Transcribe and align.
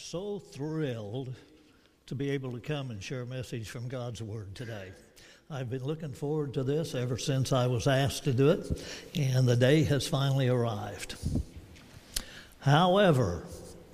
so 0.00 0.38
thrilled 0.38 1.34
to 2.06 2.14
be 2.14 2.30
able 2.30 2.52
to 2.52 2.58
come 2.58 2.90
and 2.90 3.02
share 3.02 3.22
a 3.22 3.26
message 3.26 3.68
from 3.68 3.86
God's 3.86 4.22
Word 4.22 4.54
today. 4.54 4.88
I've 5.50 5.68
been 5.68 5.84
looking 5.84 6.12
forward 6.12 6.54
to 6.54 6.64
this 6.64 6.94
ever 6.94 7.18
since 7.18 7.52
I 7.52 7.66
was 7.66 7.86
asked 7.86 8.24
to 8.24 8.32
do 8.32 8.50
it, 8.50 8.82
and 9.14 9.46
the 9.46 9.56
day 9.56 9.82
has 9.84 10.06
finally 10.06 10.48
arrived. 10.48 11.16
However, 12.60 13.44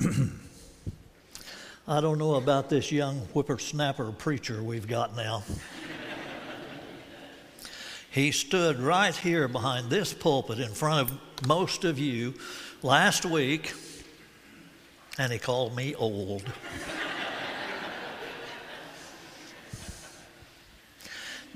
I 1.88 2.00
don't 2.00 2.18
know 2.18 2.36
about 2.36 2.70
this 2.70 2.92
young 2.92 3.18
whippersnapper 3.32 4.12
preacher 4.12 4.62
we've 4.62 4.86
got 4.88 5.16
now. 5.16 5.42
he 8.10 8.30
stood 8.30 8.78
right 8.78 9.14
here 9.14 9.48
behind 9.48 9.90
this 9.90 10.12
pulpit 10.12 10.60
in 10.60 10.70
front 10.70 11.10
of 11.10 11.46
most 11.48 11.84
of 11.84 11.98
you 11.98 12.34
last 12.82 13.24
week 13.24 13.72
and 15.18 15.32
he 15.32 15.38
called 15.38 15.74
me 15.74 15.94
old. 15.94 16.42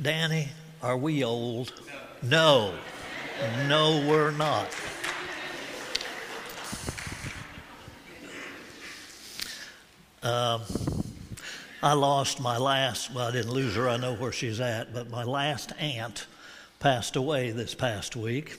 Danny, 0.01 0.48
are 0.82 0.96
we 0.96 1.23
old? 1.24 1.73
No. 2.23 2.74
No, 3.66 4.04
we're 4.09 4.30
not. 4.30 4.68
Um, 10.23 10.62
I 11.82 11.95
lost 11.95 12.40
my 12.40 12.59
last, 12.59 13.15
well, 13.15 13.29
I 13.29 13.30
didn't 13.30 13.52
lose 13.52 13.74
her, 13.77 13.88
I 13.88 13.96
know 13.96 14.15
where 14.15 14.32
she's 14.32 14.60
at, 14.60 14.92
but 14.92 15.09
my 15.10 15.24
last 15.24 15.73
aunt 15.79 16.27
passed 16.79 17.16
away 17.16 17.51
this 17.52 17.74
past 17.74 18.16
week. 18.16 18.59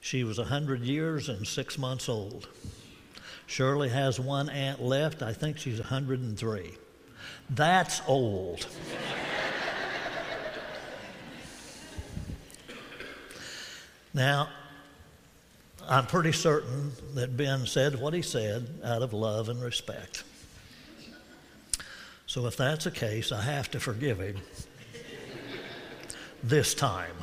She 0.00 0.22
was 0.22 0.38
100 0.38 0.82
years 0.82 1.28
and 1.28 1.46
six 1.46 1.78
months 1.78 2.08
old. 2.08 2.48
Shirley 3.46 3.88
has 3.88 4.18
one 4.18 4.48
aunt 4.48 4.82
left. 4.82 5.22
I 5.22 5.32
think 5.32 5.58
she's 5.58 5.78
103. 5.78 6.72
That's 7.50 8.00
old. 8.06 8.66
now, 14.14 14.48
I'm 15.86 16.06
pretty 16.06 16.32
certain 16.32 16.92
that 17.14 17.36
Ben 17.36 17.66
said 17.66 18.00
what 18.00 18.14
he 18.14 18.22
said 18.22 18.66
out 18.82 19.02
of 19.02 19.12
love 19.12 19.48
and 19.48 19.62
respect. 19.62 20.24
So 22.26 22.46
if 22.46 22.56
that's 22.56 22.84
the 22.84 22.90
case, 22.90 23.32
I 23.32 23.42
have 23.42 23.70
to 23.72 23.80
forgive 23.80 24.18
him 24.18 24.38
this 26.42 26.74
time. 26.74 27.14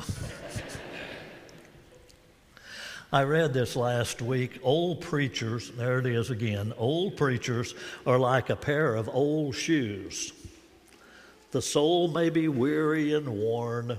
I 3.14 3.24
read 3.24 3.52
this 3.52 3.76
last 3.76 4.22
week. 4.22 4.58
Old 4.62 5.02
preachers, 5.02 5.70
there 5.72 5.98
it 5.98 6.06
is 6.06 6.30
again, 6.30 6.72
old 6.78 7.14
preachers 7.14 7.74
are 8.06 8.18
like 8.18 8.48
a 8.48 8.56
pair 8.56 8.94
of 8.94 9.06
old 9.10 9.54
shoes. 9.54 10.32
The 11.50 11.60
soul 11.60 12.08
may 12.08 12.30
be 12.30 12.48
weary 12.48 13.12
and 13.12 13.28
worn, 13.28 13.98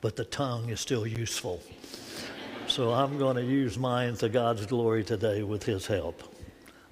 but 0.00 0.14
the 0.14 0.24
tongue 0.24 0.68
is 0.68 0.78
still 0.78 1.04
useful. 1.04 1.60
So 2.68 2.92
I'm 2.92 3.18
going 3.18 3.34
to 3.34 3.44
use 3.44 3.76
mine 3.76 4.14
to 4.18 4.28
God's 4.28 4.66
glory 4.66 5.02
today 5.02 5.42
with 5.42 5.64
His 5.64 5.88
help. 5.88 6.22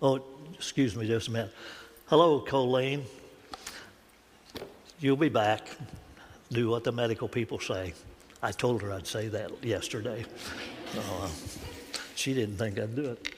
Oh, 0.02 0.20
excuse 0.52 0.96
me 0.96 1.06
just 1.06 1.28
a 1.28 1.30
minute. 1.30 1.54
Hello, 2.06 2.40
Colleen. 2.40 3.04
You'll 4.98 5.16
be 5.16 5.28
back. 5.28 5.68
Do 6.50 6.70
what 6.70 6.82
the 6.82 6.90
medical 6.90 7.28
people 7.28 7.60
say. 7.60 7.94
I 8.42 8.50
told 8.50 8.82
her 8.82 8.92
I'd 8.92 9.06
say 9.06 9.28
that 9.28 9.62
yesterday. 9.62 10.24
Uh, 10.96 11.28
she 12.14 12.34
didn't 12.34 12.56
think 12.56 12.78
I'd 12.78 12.96
do 12.96 13.10
it. 13.10 13.34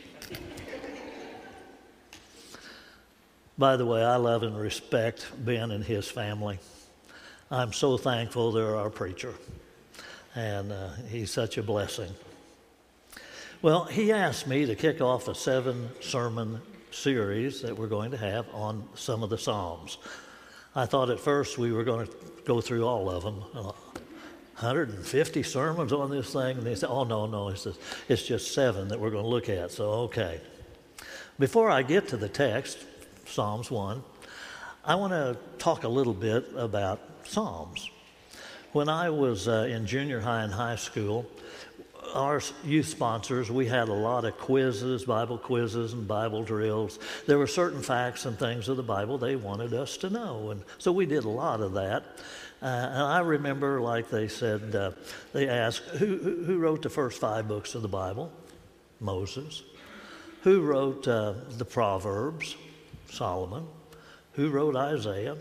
By 3.59 3.77
the 3.77 3.85
way, 3.85 4.03
I 4.03 4.17
love 4.17 4.43
and 4.43 4.59
respect 4.59 5.27
Ben 5.45 5.71
and 5.71 5.85
his 5.85 6.09
family. 6.11 6.59
I'm 7.51 7.73
so 7.73 7.99
thankful 7.99 8.51
they're 8.51 8.77
our 8.77 8.89
preacher, 8.89 9.35
and 10.35 10.73
uh, 10.73 10.91
he's 11.09 11.31
such 11.31 11.59
a 11.59 11.63
blessing. 11.63 12.13
Well, 13.61 13.85
he 13.85 14.11
asked 14.11 14.47
me 14.47 14.67
to 14.67 14.75
kick 14.75 15.01
off 15.01 15.29
a 15.29 15.35
seven 15.35 15.91
sermon 16.01 16.61
series 16.91 17.61
that 17.63 17.77
we're 17.77 17.87
going 17.87 18.11
to 18.11 18.17
have 18.17 18.47
on 18.55 18.89
some 18.95 19.23
of 19.23 19.31
the 19.31 19.39
Psalms. 19.39 19.99
I 20.75 20.87
thought 20.87 21.11
at 21.11 21.21
first 21.21 21.59
we 21.59 21.73
were 21.73 21.85
going 21.85 22.07
to 22.07 22.13
go 22.45 22.61
through 22.61 22.87
all 22.87 23.11
of 23.11 23.23
them. 23.23 23.45
150 24.63 25.43
sermons 25.43 25.93
on 25.93 26.11
this 26.11 26.33
thing? 26.33 26.59
And 26.59 26.67
they 26.67 26.75
said, 26.75 26.89
oh, 26.89 27.05
no, 27.05 27.27
no, 27.27 27.49
it's 27.49 27.65
just, 27.65 27.81
it's 28.09 28.23
just 28.23 28.55
seven 28.55 28.89
that 28.89 29.01
we're 29.01 29.11
going 29.11 29.25
to 29.25 29.29
look 29.29 29.49
at. 29.49 29.71
So, 29.71 29.91
okay. 30.03 30.41
Before 31.39 31.71
I 31.71 31.83
get 31.83 32.09
to 32.09 32.17
the 32.17 32.29
text, 32.29 32.79
Psalms 33.27 33.71
1, 33.71 34.03
I 34.85 34.95
want 34.97 35.13
to 35.13 35.37
talk 35.59 35.85
a 35.85 35.89
little 35.89 36.15
bit 36.15 36.47
about 36.57 37.01
Psalms. 37.25 37.91
When 38.73 38.89
I 38.89 39.11
was 39.11 39.49
uh, 39.49 39.69
in 39.71 39.87
junior 39.87 40.21
high 40.21 40.43
and 40.43 40.53
high 40.53 40.77
school, 40.77 41.27
our 42.15 42.41
youth 42.65 42.87
sponsors, 42.87 43.51
we 43.51 43.67
had 43.67 43.89
a 43.89 43.95
lot 43.95 44.25
of 44.25 44.37
quizzes, 44.37 45.05
Bible 45.05 45.39
quizzes, 45.39 45.93
and 45.93 46.07
Bible 46.07 46.43
drills. 46.43 46.99
There 47.27 47.39
were 47.39 47.47
certain 47.47 47.83
facts 47.83 48.27
and 48.27 48.39
things 48.39 48.69
of 48.69 48.77
the 48.77 48.83
Bible 48.83 49.19
they 49.19 49.37
wanted 49.37 49.73
us 49.73 49.97
to 49.99 50.11
know. 50.11 50.51
And 50.51 50.63
so 50.79 50.93
we 50.93 51.07
did 51.07 51.25
a 51.25 51.29
lot 51.29 51.61
of 51.61 51.73
that. 51.75 52.05
Uh, 52.63 52.67
and 52.67 53.03
I 53.03 53.19
remember, 53.21 53.81
like 53.81 54.09
they 54.09 54.29
said, 54.29 54.75
uh, 54.77 54.93
they 55.33 55.49
asked, 55.49 55.83
who, 55.83 56.17
who, 56.47 56.59
wrote 56.59 56.83
the 56.83 56.91
first 56.91 57.21
five 57.21 57.49
books 57.49 57.75
of 57.75 57.83
the 57.83 57.89
Bible? 57.89 58.31
Moses. 59.01 59.65
Who 60.43 60.63
wrote 60.63 61.09
uh, 61.09 61.35
the 61.59 61.65
Proverbs? 61.65 62.55
Solomon. 63.11 63.67
Who 64.35 64.49
wrote 64.49 64.77
Isaiah? 64.77 65.37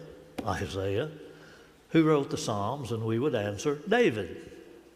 Isaiah. 0.46 1.10
Who 1.90 2.04
wrote 2.06 2.32
the 2.32 2.38
Psalms? 2.38 2.92
And 2.92 3.04
we 3.04 3.20
would 3.20 3.36
answer, 3.36 3.80
David. 3.88 4.52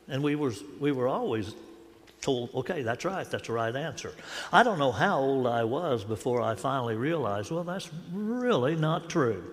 And 0.07 0.23
we 0.23 0.35
were, 0.35 0.53
we 0.79 0.91
were 0.91 1.07
always 1.07 1.53
told, 2.21 2.55
okay, 2.55 2.81
that's 2.81 3.05
right, 3.05 3.29
that's 3.29 3.47
the 3.47 3.53
right 3.53 3.75
answer. 3.75 4.11
I 4.51 4.63
don't 4.63 4.79
know 4.79 4.91
how 4.91 5.19
old 5.19 5.45
I 5.45 5.63
was 5.63 6.03
before 6.03 6.41
I 6.41 6.55
finally 6.55 6.95
realized, 6.95 7.51
well, 7.51 7.63
that's 7.63 7.89
really 8.11 8.75
not 8.75 9.09
true. 9.09 9.43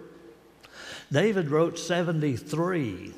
David 1.13 1.51
wrote 1.51 1.79
73 1.79 3.13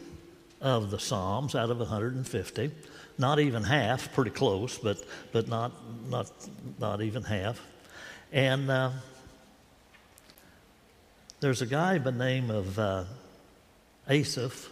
of 0.61 0.91
the 0.91 0.99
Psalms 0.99 1.55
out 1.55 1.71
of 1.71 1.79
150. 1.79 2.73
Not 3.19 3.39
even 3.39 3.63
half, 3.63 4.13
pretty 4.13 4.33
close, 4.33 4.77
but, 4.77 4.99
but 5.31 5.47
not, 5.47 5.71
not, 6.11 6.29
not 6.81 7.03
even 7.03 7.23
half. 7.23 7.65
And 8.33 8.69
uh, 8.69 8.91
there's 11.39 11.63
a 11.63 11.67
guy 11.67 11.99
by 11.99 12.11
the 12.11 12.19
name 12.19 12.51
of 12.51 12.77
uh, 12.81 13.05
Asaph. 14.11 14.69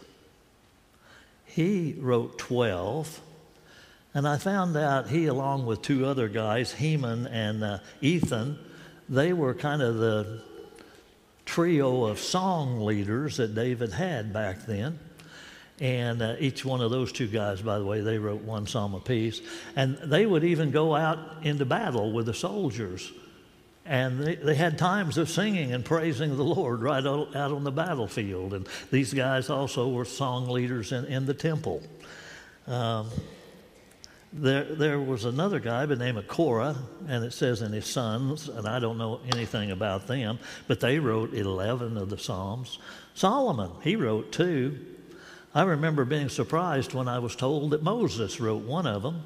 He 1.44 1.94
wrote 2.00 2.38
12. 2.38 3.20
And 4.14 4.26
I 4.26 4.36
found 4.38 4.76
out 4.76 5.08
he, 5.08 5.26
along 5.26 5.66
with 5.66 5.80
two 5.80 6.06
other 6.06 6.26
guys, 6.26 6.72
Heman 6.72 7.28
and 7.28 7.62
uh, 7.62 7.78
Ethan, 8.00 8.58
they 9.08 9.32
were 9.32 9.54
kind 9.54 9.80
of 9.80 9.98
the 9.98 10.42
trio 11.44 12.04
of 12.04 12.18
song 12.18 12.80
leaders 12.80 13.36
that 13.36 13.54
David 13.54 13.92
had 13.92 14.32
back 14.32 14.66
then. 14.66 14.98
And 15.80 16.22
uh, 16.22 16.36
each 16.38 16.64
one 16.64 16.80
of 16.80 16.90
those 16.90 17.10
two 17.10 17.26
guys, 17.26 17.60
by 17.60 17.78
the 17.78 17.84
way, 17.84 18.02
they 18.02 18.18
wrote 18.18 18.42
one 18.42 18.66
psalm 18.66 18.94
apiece. 18.94 19.40
And 19.74 19.98
they 20.04 20.24
would 20.26 20.44
even 20.44 20.70
go 20.70 20.94
out 20.94 21.18
into 21.42 21.64
battle 21.64 22.12
with 22.12 22.26
the 22.26 22.34
soldiers. 22.34 23.10
And 23.84 24.20
they, 24.20 24.36
they 24.36 24.54
had 24.54 24.78
times 24.78 25.18
of 25.18 25.28
singing 25.28 25.72
and 25.72 25.84
praising 25.84 26.36
the 26.36 26.44
Lord 26.44 26.82
right 26.82 27.04
out 27.04 27.34
on 27.34 27.64
the 27.64 27.72
battlefield. 27.72 28.54
And 28.54 28.68
these 28.92 29.12
guys 29.12 29.50
also 29.50 29.88
were 29.88 30.04
song 30.04 30.48
leaders 30.48 30.92
in, 30.92 31.04
in 31.06 31.26
the 31.26 31.34
temple. 31.34 31.82
Um, 32.68 33.08
there, 34.32 34.64
there 34.64 35.00
was 35.00 35.24
another 35.24 35.60
guy 35.60 35.84
by 35.84 35.94
the 35.94 36.04
name 36.04 36.16
of 36.16 36.26
Korah, 36.26 36.76
and 37.06 37.24
it 37.24 37.32
says 37.32 37.60
in 37.60 37.72
his 37.72 37.86
sons, 37.86 38.48
and 38.48 38.66
I 38.66 38.78
don't 38.78 38.96
know 38.96 39.20
anything 39.32 39.70
about 39.70 40.06
them, 40.06 40.38
but 40.66 40.80
they 40.80 40.98
wrote 40.98 41.34
11 41.34 41.96
of 41.98 42.08
the 42.08 42.18
Psalms. 42.18 42.78
Solomon, 43.14 43.70
he 43.82 43.94
wrote 43.96 44.32
two. 44.32 44.78
I 45.54 45.64
remember 45.64 46.06
being 46.06 46.30
surprised 46.30 46.94
when 46.94 47.08
I 47.08 47.18
was 47.18 47.36
told 47.36 47.72
that 47.72 47.82
Moses 47.82 48.40
wrote 48.40 48.62
one 48.62 48.86
of 48.86 49.02
them. 49.02 49.22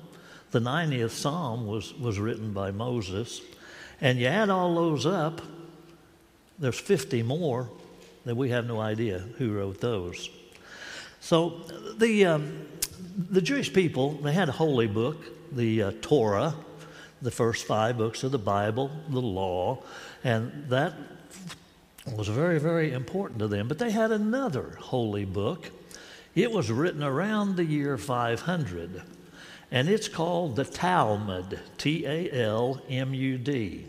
The 0.51 0.59
90th 0.59 1.11
Psalm 1.11 1.67
was, 1.67 1.95
was 1.95 2.19
written 2.19 2.53
by 2.53 2.73
Moses. 2.73 3.41
And 4.01 4.19
you 4.19 4.27
add 4.27 4.51
all 4.51 4.75
those 4.75 5.07
up, 5.07 5.41
there's 6.59 6.79
50 6.79 7.23
more 7.23 7.69
that 8.25 8.37
we 8.37 8.51
have 8.51 8.67
no 8.67 8.81
idea 8.81 9.21
who 9.39 9.53
wrote 9.53 9.81
those. 9.81 10.31
So 11.21 11.61
the, 11.97 12.27
um, 12.27 12.67
the 13.31 13.43
Jewish 13.43 13.73
people, 13.73 14.13
they 14.13 14.33
had 14.33 14.49
a 14.49 14.53
holy 14.53 14.87
book, 14.87 15.17
the 15.55 15.83
uh, 15.83 15.93
Torah, 16.01 16.55
the 17.23 17.31
first 17.31 17.67
five 17.67 17.97
books 17.97 18.23
of 18.25 18.33
the 18.33 18.39
Bible, 18.39 18.91
the 19.09 19.21
law, 19.21 19.83
and 20.23 20.67
that 20.69 20.95
was 22.15 22.29
very, 22.29 22.61
very 22.61 22.93
important 22.93 23.39
to 23.41 23.49
them. 23.49 23.69
But 23.69 23.79
they 23.79 23.91
had 23.91 24.13
another 24.13 24.77
holy 24.79 25.25
book. 25.25 25.71
It 26.35 26.53
was 26.53 26.71
written 26.71 27.03
around 27.03 27.57
the 27.57 27.65
year 27.65 27.97
500, 27.97 29.03
and 29.71 29.89
it's 29.89 30.09
called 30.09 30.57
the 30.57 30.65
Talmud, 30.65 31.59
T 31.79 32.07
A 32.07 32.31
L 32.31 32.81
M 32.89 33.15
U 33.15 33.39
D. 33.39 33.87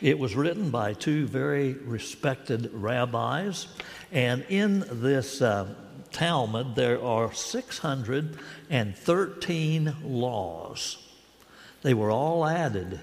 It 0.00 0.18
was 0.18 0.34
written 0.34 0.70
by 0.70 0.94
two 0.94 1.26
very 1.26 1.74
respected 1.74 2.70
rabbis, 2.72 3.68
and 4.10 4.44
in 4.48 4.84
this 4.90 5.40
uh, 5.40 5.72
Talmud 6.12 6.74
there 6.74 7.02
are 7.02 7.32
613 7.32 9.96
laws. 10.02 10.98
They 11.82 11.94
were 11.94 12.10
all 12.10 12.46
added 12.46 13.00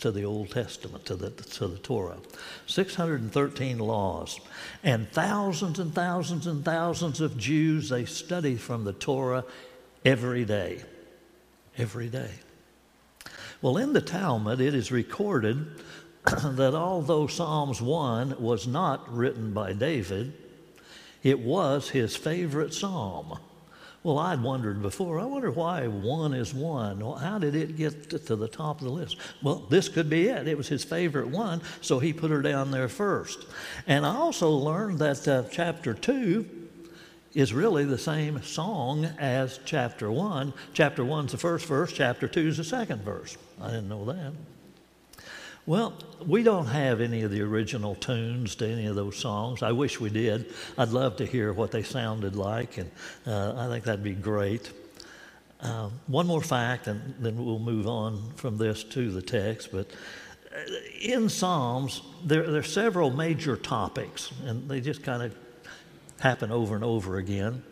to 0.00 0.10
the 0.10 0.24
Old 0.24 0.50
Testament, 0.50 1.04
to 1.06 1.16
the, 1.16 1.30
to 1.30 1.66
the 1.66 1.78
Torah. 1.78 2.18
613 2.66 3.78
laws. 3.78 4.38
And 4.84 5.10
thousands 5.10 5.78
and 5.78 5.94
thousands 5.94 6.46
and 6.46 6.64
thousands 6.64 7.20
of 7.20 7.36
Jews, 7.36 7.88
they 7.88 8.04
study 8.04 8.56
from 8.56 8.84
the 8.84 8.92
Torah 8.92 9.44
every 10.04 10.44
day. 10.44 10.82
Every 11.76 12.08
day. 12.08 12.30
Well, 13.60 13.76
in 13.76 13.92
the 13.92 14.00
Talmud, 14.00 14.60
it 14.60 14.74
is 14.74 14.92
recorded 14.92 15.66
that 16.24 16.74
although 16.74 17.26
Psalms 17.26 17.82
1 17.82 18.40
was 18.40 18.66
not 18.66 19.12
written 19.12 19.52
by 19.52 19.72
David, 19.72 20.32
it 21.22 21.38
was 21.38 21.90
his 21.90 22.16
favorite 22.16 22.74
psalm. 22.74 23.38
Well, 24.04 24.18
I'd 24.18 24.42
wondered 24.42 24.80
before, 24.80 25.18
I 25.18 25.24
wonder 25.24 25.50
why 25.50 25.88
one 25.88 26.32
is 26.32 26.54
one. 26.54 27.00
Well, 27.00 27.16
how 27.16 27.38
did 27.38 27.56
it 27.56 27.76
get 27.76 28.10
to 28.26 28.36
the 28.36 28.46
top 28.46 28.80
of 28.80 28.86
the 28.86 28.92
list? 28.92 29.16
Well, 29.42 29.66
this 29.68 29.88
could 29.88 30.08
be 30.08 30.28
it. 30.28 30.46
It 30.46 30.56
was 30.56 30.68
his 30.68 30.84
favorite 30.84 31.28
one, 31.28 31.60
so 31.80 31.98
he 31.98 32.12
put 32.12 32.30
her 32.30 32.40
down 32.40 32.70
there 32.70 32.88
first. 32.88 33.46
And 33.86 34.06
I 34.06 34.14
also 34.14 34.50
learned 34.50 35.00
that 35.00 35.26
uh, 35.26 35.42
chapter 35.50 35.94
2 35.94 36.46
is 37.34 37.52
really 37.52 37.84
the 37.84 37.98
same 37.98 38.42
song 38.42 39.04
as 39.18 39.58
chapter 39.64 40.10
1. 40.10 40.54
Chapter 40.72 41.02
1's 41.02 41.32
the 41.32 41.38
first 41.38 41.66
verse, 41.66 41.92
chapter 41.92 42.28
2 42.28 42.40
is 42.48 42.56
the 42.56 42.64
second 42.64 43.02
verse. 43.02 43.36
I 43.60 43.66
didn't 43.66 43.88
know 43.88 44.04
that. 44.06 44.32
Well, 45.68 45.92
we 46.26 46.44
don't 46.44 46.64
have 46.64 47.02
any 47.02 47.24
of 47.24 47.30
the 47.30 47.42
original 47.42 47.94
tunes 47.94 48.54
to 48.54 48.66
any 48.66 48.86
of 48.86 48.96
those 48.96 49.18
songs. 49.18 49.62
I 49.62 49.72
wish 49.72 50.00
we 50.00 50.08
did. 50.08 50.54
I'd 50.78 50.88
love 50.88 51.16
to 51.16 51.26
hear 51.26 51.52
what 51.52 51.72
they 51.72 51.82
sounded 51.82 52.34
like, 52.34 52.78
and 52.78 52.90
uh, 53.26 53.52
I 53.54 53.68
think 53.68 53.84
that'd 53.84 54.02
be 54.02 54.14
great. 54.14 54.72
Uh, 55.60 55.90
one 56.06 56.26
more 56.26 56.40
fact, 56.40 56.86
and 56.86 57.14
then 57.18 57.44
we'll 57.44 57.58
move 57.58 57.86
on 57.86 58.32
from 58.36 58.56
this 58.56 58.82
to 58.84 59.10
the 59.10 59.20
text. 59.20 59.70
But 59.70 59.90
uh, 60.50 60.58
in 61.02 61.28
Psalms, 61.28 62.00
there, 62.24 62.50
there 62.50 62.60
are 62.60 62.62
several 62.62 63.10
major 63.10 63.54
topics, 63.54 64.32
and 64.46 64.70
they 64.70 64.80
just 64.80 65.02
kind 65.02 65.22
of 65.22 65.36
happen 66.18 66.50
over 66.50 66.76
and 66.76 66.84
over 66.84 67.18
again. 67.18 67.62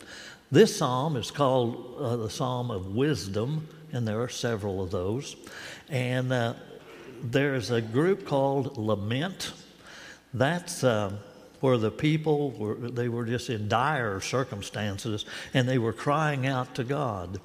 This 0.51 0.77
psalm 0.77 1.15
is 1.15 1.31
called 1.31 1.95
uh, 1.97 2.15
the 2.15 2.29
Psalm 2.29 2.69
of 2.69 2.93
Wisdom, 2.95 3.67
and 3.91 4.07
there 4.07 4.21
are 4.21 4.29
several 4.29 4.83
of 4.83 4.91
those. 4.91 5.35
And 5.89 6.31
uh, 6.31 6.53
there's 7.21 7.71
a 7.71 7.81
group 7.81 8.25
called 8.25 8.77
Lament. 8.77 9.53
That's 10.33 10.83
uh, 10.83 11.13
where 11.59 11.77
the 11.77 11.91
people 11.91 12.51
were, 12.51 12.75
they 12.75 13.09
were 13.09 13.25
just 13.25 13.49
in 13.49 13.67
dire 13.67 14.19
circumstances 14.21 15.25
and 15.53 15.67
they 15.67 15.77
were 15.77 15.93
crying 15.93 16.45
out 16.45 16.75
to 16.75 16.83
God. 16.83 17.39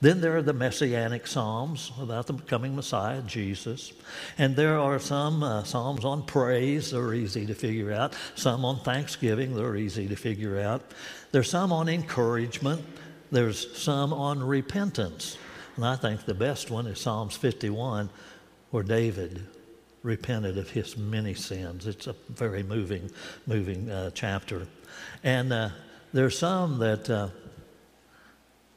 Then 0.00 0.20
there 0.20 0.36
are 0.36 0.42
the 0.42 0.52
messianic 0.52 1.26
psalms 1.26 1.92
about 2.00 2.26
the 2.26 2.34
coming 2.34 2.74
Messiah, 2.74 3.22
Jesus. 3.22 3.92
And 4.36 4.56
there 4.56 4.78
are 4.78 4.98
some 4.98 5.42
uh, 5.42 5.64
psalms 5.64 6.04
on 6.04 6.24
praise, 6.24 6.90
they're 6.90 7.14
easy 7.14 7.46
to 7.46 7.54
figure 7.54 7.92
out. 7.92 8.14
Some 8.34 8.64
on 8.64 8.80
thanksgiving, 8.80 9.54
they're 9.54 9.76
easy 9.76 10.08
to 10.08 10.16
figure 10.16 10.58
out. 10.58 10.82
There's 11.30 11.50
some 11.50 11.72
on 11.72 11.88
encouragement. 11.88 12.84
There's 13.30 13.76
some 13.78 14.12
on 14.12 14.42
repentance. 14.42 15.38
And 15.76 15.86
I 15.86 15.96
think 15.96 16.24
the 16.24 16.34
best 16.34 16.70
one 16.70 16.86
is 16.86 17.00
Psalms 17.00 17.36
51 17.36 18.10
where 18.72 18.82
David 18.82 19.46
repented 20.02 20.58
of 20.58 20.70
his 20.70 20.96
many 20.96 21.34
sins. 21.34 21.86
It's 21.86 22.08
a 22.08 22.16
very 22.28 22.62
moving, 22.62 23.10
moving 23.46 23.88
uh, 23.88 24.10
chapter. 24.14 24.66
And 25.22 25.52
uh, 25.52 25.68
there's 26.12 26.36
some 26.36 26.78
that 26.78 27.08
uh, 27.08 27.28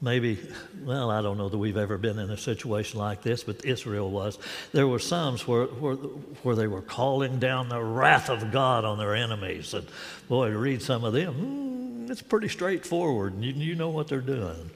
maybe, 0.01 0.38
well, 0.83 1.09
I 1.09 1.21
don't 1.21 1.38
know 1.38 1.50
that 1.50 1.57
we've 1.57 1.77
ever 1.77 1.97
been 1.97 2.19
in 2.19 2.30
a 2.30 2.38
situation 2.38 3.00
like 3.00 3.24
this, 3.24 3.44
but 3.44 3.63
Israel 3.65 4.12
was. 4.12 4.38
There 4.74 4.88
were 4.88 5.00
some 5.00 5.38
where, 5.39 5.65
where, 5.65 5.95
where 5.95 6.56
they 6.56 6.68
were 6.68 6.81
calling 6.81 7.39
down 7.39 7.69
the 7.69 7.81
wrath 7.81 8.30
of 8.30 8.51
God 8.51 8.86
on 8.86 8.98
their 8.98 9.15
enemies. 9.15 9.74
And 9.74 9.88
boy, 10.27 10.51
to 10.51 10.57
read 10.57 10.81
some 10.81 11.06
of 11.06 11.13
them, 11.13 12.06
mm, 12.06 12.12
it's 12.12 12.21
pretty 12.21 12.50
straightforward. 12.50 13.41
You, 13.41 13.53
you 13.53 13.75
know 13.75 13.89
what 13.89 14.09
they're 14.09 14.19
doing. 14.19 14.69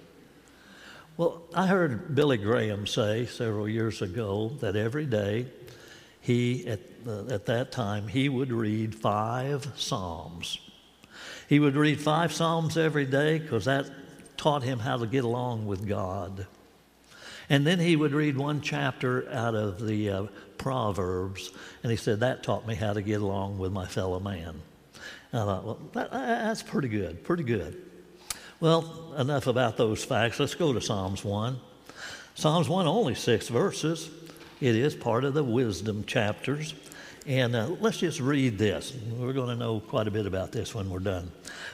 Well, 1.19 1.41
I 1.53 1.67
heard 1.67 2.15
Billy 2.15 2.37
Graham 2.37 2.87
say 2.87 3.25
several 3.25 3.67
years 3.67 4.01
ago 4.01 4.53
that 4.61 4.77
every 4.77 5.05
day 5.05 5.47
he, 6.21 6.65
at, 6.65 6.79
uh, 7.05 7.25
at 7.25 7.45
that 7.47 7.73
time, 7.73 8.07
he 8.07 8.29
would 8.29 8.53
read 8.53 8.95
five 8.95 9.67
Psalms. 9.75 10.59
He 11.49 11.59
would 11.59 11.75
read 11.75 11.99
five 11.99 12.31
Psalms 12.31 12.77
every 12.77 13.05
day 13.05 13.37
because 13.37 13.65
that 13.65 13.91
taught 14.37 14.63
him 14.63 14.79
how 14.79 14.95
to 14.95 15.05
get 15.07 15.25
along 15.25 15.67
with 15.67 15.85
God. 15.85 16.47
And 17.49 17.67
then 17.67 17.79
he 17.79 17.97
would 17.97 18.13
read 18.13 18.37
one 18.37 18.61
chapter 18.61 19.29
out 19.29 19.55
of 19.55 19.85
the 19.85 20.09
uh, 20.09 20.23
Proverbs, 20.57 21.51
and 21.83 21.91
he 21.91 21.97
said, 21.97 22.21
That 22.21 22.43
taught 22.43 22.65
me 22.65 22.75
how 22.75 22.93
to 22.93 23.01
get 23.01 23.19
along 23.19 23.57
with 23.57 23.73
my 23.73 23.87
fellow 23.87 24.21
man. 24.21 24.61
And 25.33 25.41
I 25.41 25.45
thought, 25.45 25.65
Well, 25.65 25.79
that, 25.95 26.11
that's 26.11 26.63
pretty 26.63 26.87
good, 26.87 27.25
pretty 27.25 27.43
good. 27.43 27.88
Well, 28.61 29.13
enough 29.17 29.47
about 29.47 29.77
those 29.77 30.03
facts. 30.03 30.37
Let's 30.37 30.55
go 30.55 30.73
to 30.73 30.81
Psalms 30.81 31.23
1. 31.23 31.57
Psalms 32.35 32.67
1, 32.67 32.87
only 32.87 33.15
six 33.15 33.47
verses. 33.47 34.09
It 34.59 34.75
is 34.75 34.95
part 34.95 35.23
of 35.23 35.33
the 35.33 35.45
wisdom 35.45 36.03
chapters. 36.03 36.73
And 37.25 37.55
uh, 37.55 37.67
let's 37.79 37.99
just 37.99 38.19
read 38.19 38.57
this. 38.57 38.93
We're 39.17 39.31
going 39.31 39.47
to 39.47 39.55
know 39.55 39.79
quite 39.79 40.07
a 40.07 40.11
bit 40.11 40.25
about 40.25 40.51
this 40.51 40.75
when 40.75 40.89
we're 40.89 40.99
done. 40.99 41.31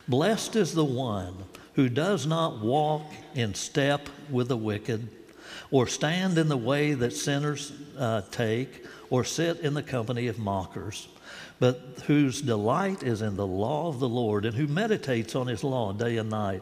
Blessed 0.07 0.55
is 0.55 0.75
the 0.75 0.85
one 0.85 1.35
who 1.73 1.89
does 1.89 2.27
not 2.27 2.59
walk 2.59 3.01
in 3.33 3.55
step 3.55 4.07
with 4.29 4.49
the 4.49 4.57
wicked, 4.57 5.07
or 5.71 5.88
stand 5.88 6.38
in 6.38 6.49
the 6.49 6.57
way 6.57 6.93
that 6.93 7.13
sinners 7.13 7.71
uh, 7.97 8.21
take, 8.29 8.85
or 9.09 9.23
sit 9.23 9.61
in 9.61 9.73
the 9.73 9.83
company 9.83 10.27
of 10.27 10.38
mockers, 10.38 11.07
but 11.59 11.79
whose 12.05 12.41
delight 12.41 13.01
is 13.01 13.21
in 13.21 13.35
the 13.35 13.47
law 13.47 13.88
of 13.88 13.99
the 13.99 14.09
Lord, 14.09 14.45
and 14.45 14.55
who 14.55 14.67
meditates 14.67 15.35
on 15.35 15.47
his 15.47 15.63
law 15.63 15.91
day 15.91 16.17
and 16.17 16.29
night. 16.29 16.61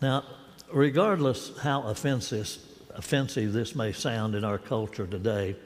Now, 0.00 0.24
regardless 0.72 1.56
how 1.58 1.82
offensive, 1.82 2.56
offensive 2.94 3.52
this 3.52 3.74
may 3.74 3.92
sound 3.92 4.34
in 4.34 4.44
our 4.44 4.58
culture 4.58 5.06
today, 5.06 5.56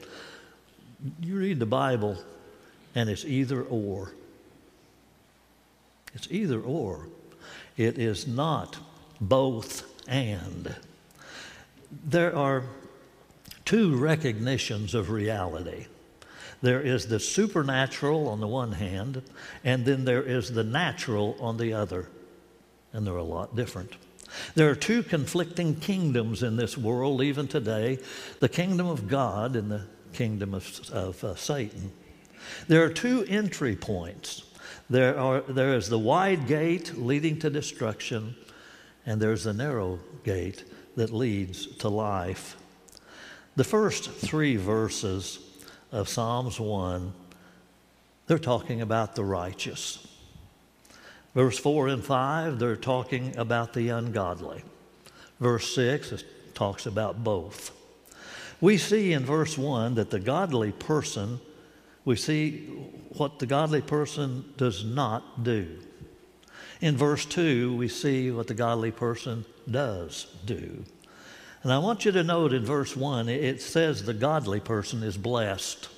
you 1.21 1.37
read 1.37 1.59
the 1.59 1.65
Bible 1.65 2.17
and 2.95 3.09
it's 3.09 3.25
either 3.25 3.61
or. 3.63 4.11
It's 6.13 6.27
either 6.31 6.59
or. 6.59 7.07
It 7.77 7.97
is 7.97 8.25
not 8.25 8.77
both 9.19 9.83
and. 10.07 10.73
There 12.05 12.35
are 12.35 12.63
two 13.65 13.95
recognitions 13.95 14.93
of 14.93 15.09
reality. 15.09 15.87
There 16.61 16.81
is 16.81 17.07
the 17.07 17.19
supernatural 17.19 18.29
on 18.29 18.39
the 18.39 18.47
one 18.47 18.71
hand, 18.71 19.21
and 19.63 19.85
then 19.85 20.05
there 20.05 20.23
is 20.23 20.51
the 20.51 20.63
natural 20.63 21.35
on 21.39 21.57
the 21.57 21.73
other. 21.73 22.07
And 22.93 23.05
they're 23.05 23.15
a 23.17 23.23
lot 23.23 23.55
different. 23.55 23.93
There 24.55 24.69
are 24.69 24.75
two 24.75 25.03
conflicting 25.03 25.75
kingdoms 25.75 26.41
in 26.41 26.55
this 26.55 26.77
world, 26.77 27.21
even 27.21 27.47
today 27.47 27.99
the 28.39 28.49
kingdom 28.49 28.87
of 28.87 29.07
God 29.07 29.57
and 29.57 29.69
the 29.69 29.83
kingdom 30.13 30.53
of, 30.53 30.89
of 30.91 31.21
uh, 31.23 31.35
Satan. 31.35 31.91
There 32.69 32.83
are 32.83 32.89
two 32.89 33.25
entry 33.27 33.75
points. 33.75 34.43
There, 34.89 35.19
are, 35.19 35.41
there 35.41 35.73
is 35.73 35.89
the 35.89 35.99
wide 35.99 36.47
gate 36.47 36.97
leading 36.97 37.37
to 37.39 37.49
destruction, 37.49 38.35
and 39.05 39.21
there's 39.21 39.43
the 39.43 39.53
narrow 39.53 39.99
gate 40.23 40.63
that 40.95 41.13
leads 41.13 41.67
to 41.77 41.89
life. 41.89 42.55
The 43.57 43.63
first 43.65 44.09
three 44.09 44.55
verses 44.55 45.39
of 45.91 46.07
Psalms 46.07 46.59
1, 46.59 47.13
they're 48.27 48.37
talking 48.37 48.81
about 48.81 49.15
the 49.15 49.23
righteous. 49.23 50.07
Verse 51.35 51.59
4 51.59 51.89
and 51.89 52.03
5, 52.03 52.57
they're 52.57 52.75
talking 52.75 53.37
about 53.37 53.73
the 53.73 53.89
ungodly. 53.89 54.63
Verse 55.39 55.75
6 55.75 56.13
it 56.13 56.25
talks 56.55 56.87
about 56.87 57.23
both. 57.23 57.71
We 58.61 58.77
see 58.77 59.13
in 59.13 59.25
verse 59.25 59.57
1 59.57 59.95
that 59.95 60.09
the 60.09 60.19
godly 60.19 60.71
person 60.71 61.39
we 62.05 62.15
see 62.15 62.67
what 63.09 63.39
the 63.39 63.47
godly 63.47 63.81
person 63.81 64.45
does 64.57 64.85
not 64.85 65.43
do. 65.43 65.79
In 66.79 66.95
verse 66.95 67.25
2, 67.25 67.75
we 67.75 67.87
see 67.87 68.29
what 68.29 68.47
the 68.47 68.53
godly 68.53 68.91
person 68.91 69.43
does 69.69 70.27
do. 70.45 70.83
And 71.63 71.73
I 71.73 71.79
want 71.79 72.05
you 72.05 72.11
to 72.11 72.23
note 72.23 72.53
in 72.53 72.63
verse 72.63 72.95
1, 72.95 73.27
it 73.27 73.59
says 73.59 74.03
the 74.03 74.13
godly 74.13 74.59
person 74.59 75.01
is 75.01 75.17
blessed. 75.17 75.89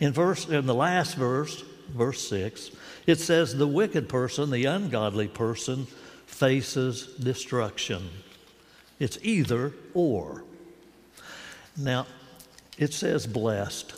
In, 0.00 0.12
verse, 0.12 0.48
in 0.48 0.64
the 0.64 0.74
last 0.74 1.16
verse, 1.16 1.62
verse 1.90 2.26
6, 2.28 2.70
it 3.06 3.18
says 3.18 3.56
the 3.56 3.66
wicked 3.66 4.08
person, 4.08 4.50
the 4.50 4.66
ungodly 4.66 5.28
person, 5.28 5.86
faces 6.26 7.06
destruction. 7.16 8.08
It's 8.98 9.18
either 9.22 9.72
or. 9.94 10.44
Now, 11.76 12.06
it 12.78 12.92
says 12.92 13.26
blessed. 13.26 13.94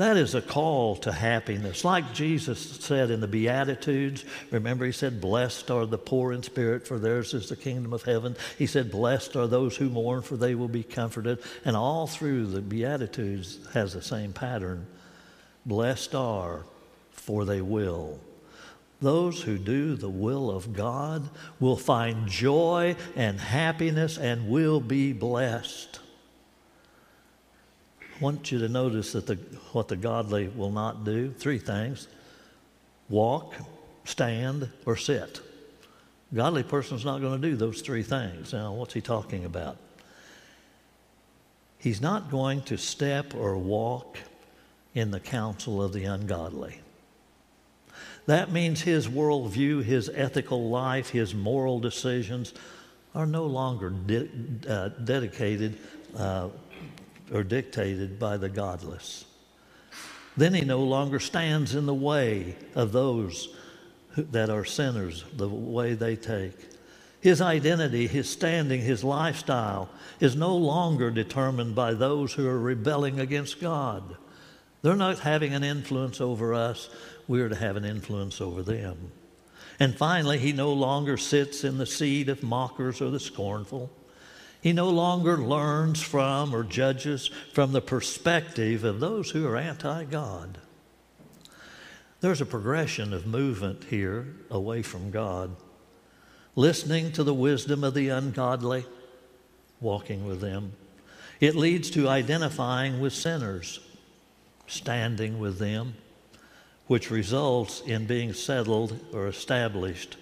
That 0.00 0.16
is 0.16 0.34
a 0.34 0.40
call 0.40 0.96
to 0.96 1.12
happiness. 1.12 1.84
Like 1.84 2.14
Jesus 2.14 2.58
said 2.58 3.10
in 3.10 3.20
the 3.20 3.28
Beatitudes, 3.28 4.24
remember 4.50 4.86
he 4.86 4.92
said, 4.92 5.20
Blessed 5.20 5.70
are 5.70 5.84
the 5.84 5.98
poor 5.98 6.32
in 6.32 6.42
spirit, 6.42 6.86
for 6.86 6.98
theirs 6.98 7.34
is 7.34 7.50
the 7.50 7.56
kingdom 7.56 7.92
of 7.92 8.04
heaven. 8.04 8.34
He 8.56 8.66
said, 8.66 8.90
Blessed 8.90 9.36
are 9.36 9.46
those 9.46 9.76
who 9.76 9.90
mourn, 9.90 10.22
for 10.22 10.38
they 10.38 10.54
will 10.54 10.68
be 10.68 10.82
comforted. 10.82 11.42
And 11.66 11.76
all 11.76 12.06
through 12.06 12.46
the 12.46 12.62
Beatitudes 12.62 13.58
has 13.74 13.92
the 13.92 14.00
same 14.00 14.32
pattern. 14.32 14.86
Blessed 15.66 16.14
are, 16.14 16.64
for 17.12 17.44
they 17.44 17.60
will. 17.60 18.18
Those 19.00 19.42
who 19.42 19.56
do 19.56 19.96
the 19.96 20.10
will 20.10 20.50
of 20.50 20.74
God 20.74 21.28
will 21.58 21.76
find 21.76 22.28
joy 22.28 22.96
and 23.16 23.40
happiness 23.40 24.18
and 24.18 24.48
will 24.48 24.80
be 24.80 25.12
blessed 25.12 26.00
I 28.20 28.22
want 28.22 28.52
you 28.52 28.58
to 28.58 28.68
notice 28.68 29.12
that 29.12 29.26
the, 29.26 29.36
what 29.72 29.88
the 29.88 29.96
godly 29.96 30.48
will 30.48 30.70
not 30.70 31.04
do 31.04 31.32
three 31.32 31.58
things 31.58 32.06
walk, 33.08 33.54
stand, 34.04 34.68
or 34.84 34.96
sit. 34.96 35.40
Godly 36.32 36.62
person's 36.62 37.04
not 37.04 37.20
going 37.20 37.40
to 37.40 37.50
do 37.50 37.56
those 37.56 37.80
three 37.80 38.02
things. 38.02 38.52
Now, 38.52 38.72
what's 38.74 38.94
he 38.94 39.00
talking 39.00 39.44
about? 39.44 39.78
He's 41.78 42.00
not 42.00 42.30
going 42.30 42.62
to 42.64 42.76
step 42.76 43.34
or 43.34 43.56
walk 43.56 44.18
in 44.94 45.10
the 45.10 45.18
counsel 45.18 45.82
of 45.82 45.92
the 45.92 46.04
ungodly. 46.04 46.78
That 48.30 48.52
means 48.52 48.80
his 48.80 49.08
worldview, 49.08 49.82
his 49.82 50.08
ethical 50.14 50.70
life, 50.70 51.10
his 51.10 51.34
moral 51.34 51.80
decisions 51.80 52.54
are 53.12 53.26
no 53.26 53.44
longer 53.46 53.90
de- 53.90 54.28
uh, 54.68 54.90
dedicated 55.02 55.76
uh, 56.16 56.50
or 57.34 57.42
dictated 57.42 58.20
by 58.20 58.36
the 58.36 58.48
godless. 58.48 59.24
Then 60.36 60.54
he 60.54 60.60
no 60.60 60.78
longer 60.78 61.18
stands 61.18 61.74
in 61.74 61.86
the 61.86 61.92
way 61.92 62.54
of 62.76 62.92
those 62.92 63.52
that 64.16 64.48
are 64.48 64.64
sinners, 64.64 65.24
the 65.36 65.48
way 65.48 65.94
they 65.94 66.14
take. 66.14 66.54
His 67.20 67.40
identity, 67.40 68.06
his 68.06 68.30
standing, 68.30 68.80
his 68.80 69.02
lifestyle 69.02 69.88
is 70.20 70.36
no 70.36 70.54
longer 70.54 71.10
determined 71.10 71.74
by 71.74 71.94
those 71.94 72.32
who 72.34 72.46
are 72.46 72.60
rebelling 72.60 73.18
against 73.18 73.60
God. 73.60 74.16
They're 74.82 74.96
not 74.96 75.18
having 75.18 75.52
an 75.52 75.64
influence 75.64 76.20
over 76.20 76.54
us, 76.54 76.88
we're 77.30 77.48
to 77.48 77.54
have 77.54 77.76
an 77.76 77.84
influence 77.84 78.40
over 78.40 78.60
them. 78.60 79.12
And 79.78 79.96
finally, 79.96 80.36
he 80.36 80.52
no 80.52 80.72
longer 80.72 81.16
sits 81.16 81.62
in 81.62 81.78
the 81.78 81.86
seat 81.86 82.28
of 82.28 82.42
mockers 82.42 83.00
or 83.00 83.08
the 83.08 83.20
scornful. 83.20 83.88
He 84.60 84.72
no 84.72 84.90
longer 84.90 85.38
learns 85.38 86.02
from 86.02 86.52
or 86.52 86.64
judges 86.64 87.30
from 87.52 87.70
the 87.70 87.80
perspective 87.80 88.82
of 88.82 88.98
those 88.98 89.30
who 89.30 89.46
are 89.46 89.56
anti 89.56 90.02
God. 90.04 90.58
There's 92.20 92.40
a 92.40 92.46
progression 92.46 93.12
of 93.14 93.28
movement 93.28 93.84
here 93.84 94.26
away 94.50 94.82
from 94.82 95.12
God. 95.12 95.54
Listening 96.56 97.12
to 97.12 97.22
the 97.22 97.32
wisdom 97.32 97.84
of 97.84 97.94
the 97.94 98.08
ungodly, 98.08 98.86
walking 99.80 100.26
with 100.26 100.40
them. 100.40 100.72
It 101.38 101.54
leads 101.54 101.90
to 101.90 102.08
identifying 102.08 103.00
with 103.00 103.12
sinners, 103.12 103.78
standing 104.66 105.38
with 105.38 105.60
them, 105.60 105.94
which 106.90 107.08
results 107.08 107.82
in 107.82 108.04
being 108.04 108.32
settled 108.32 108.98
or 109.12 109.28
established 109.28 110.16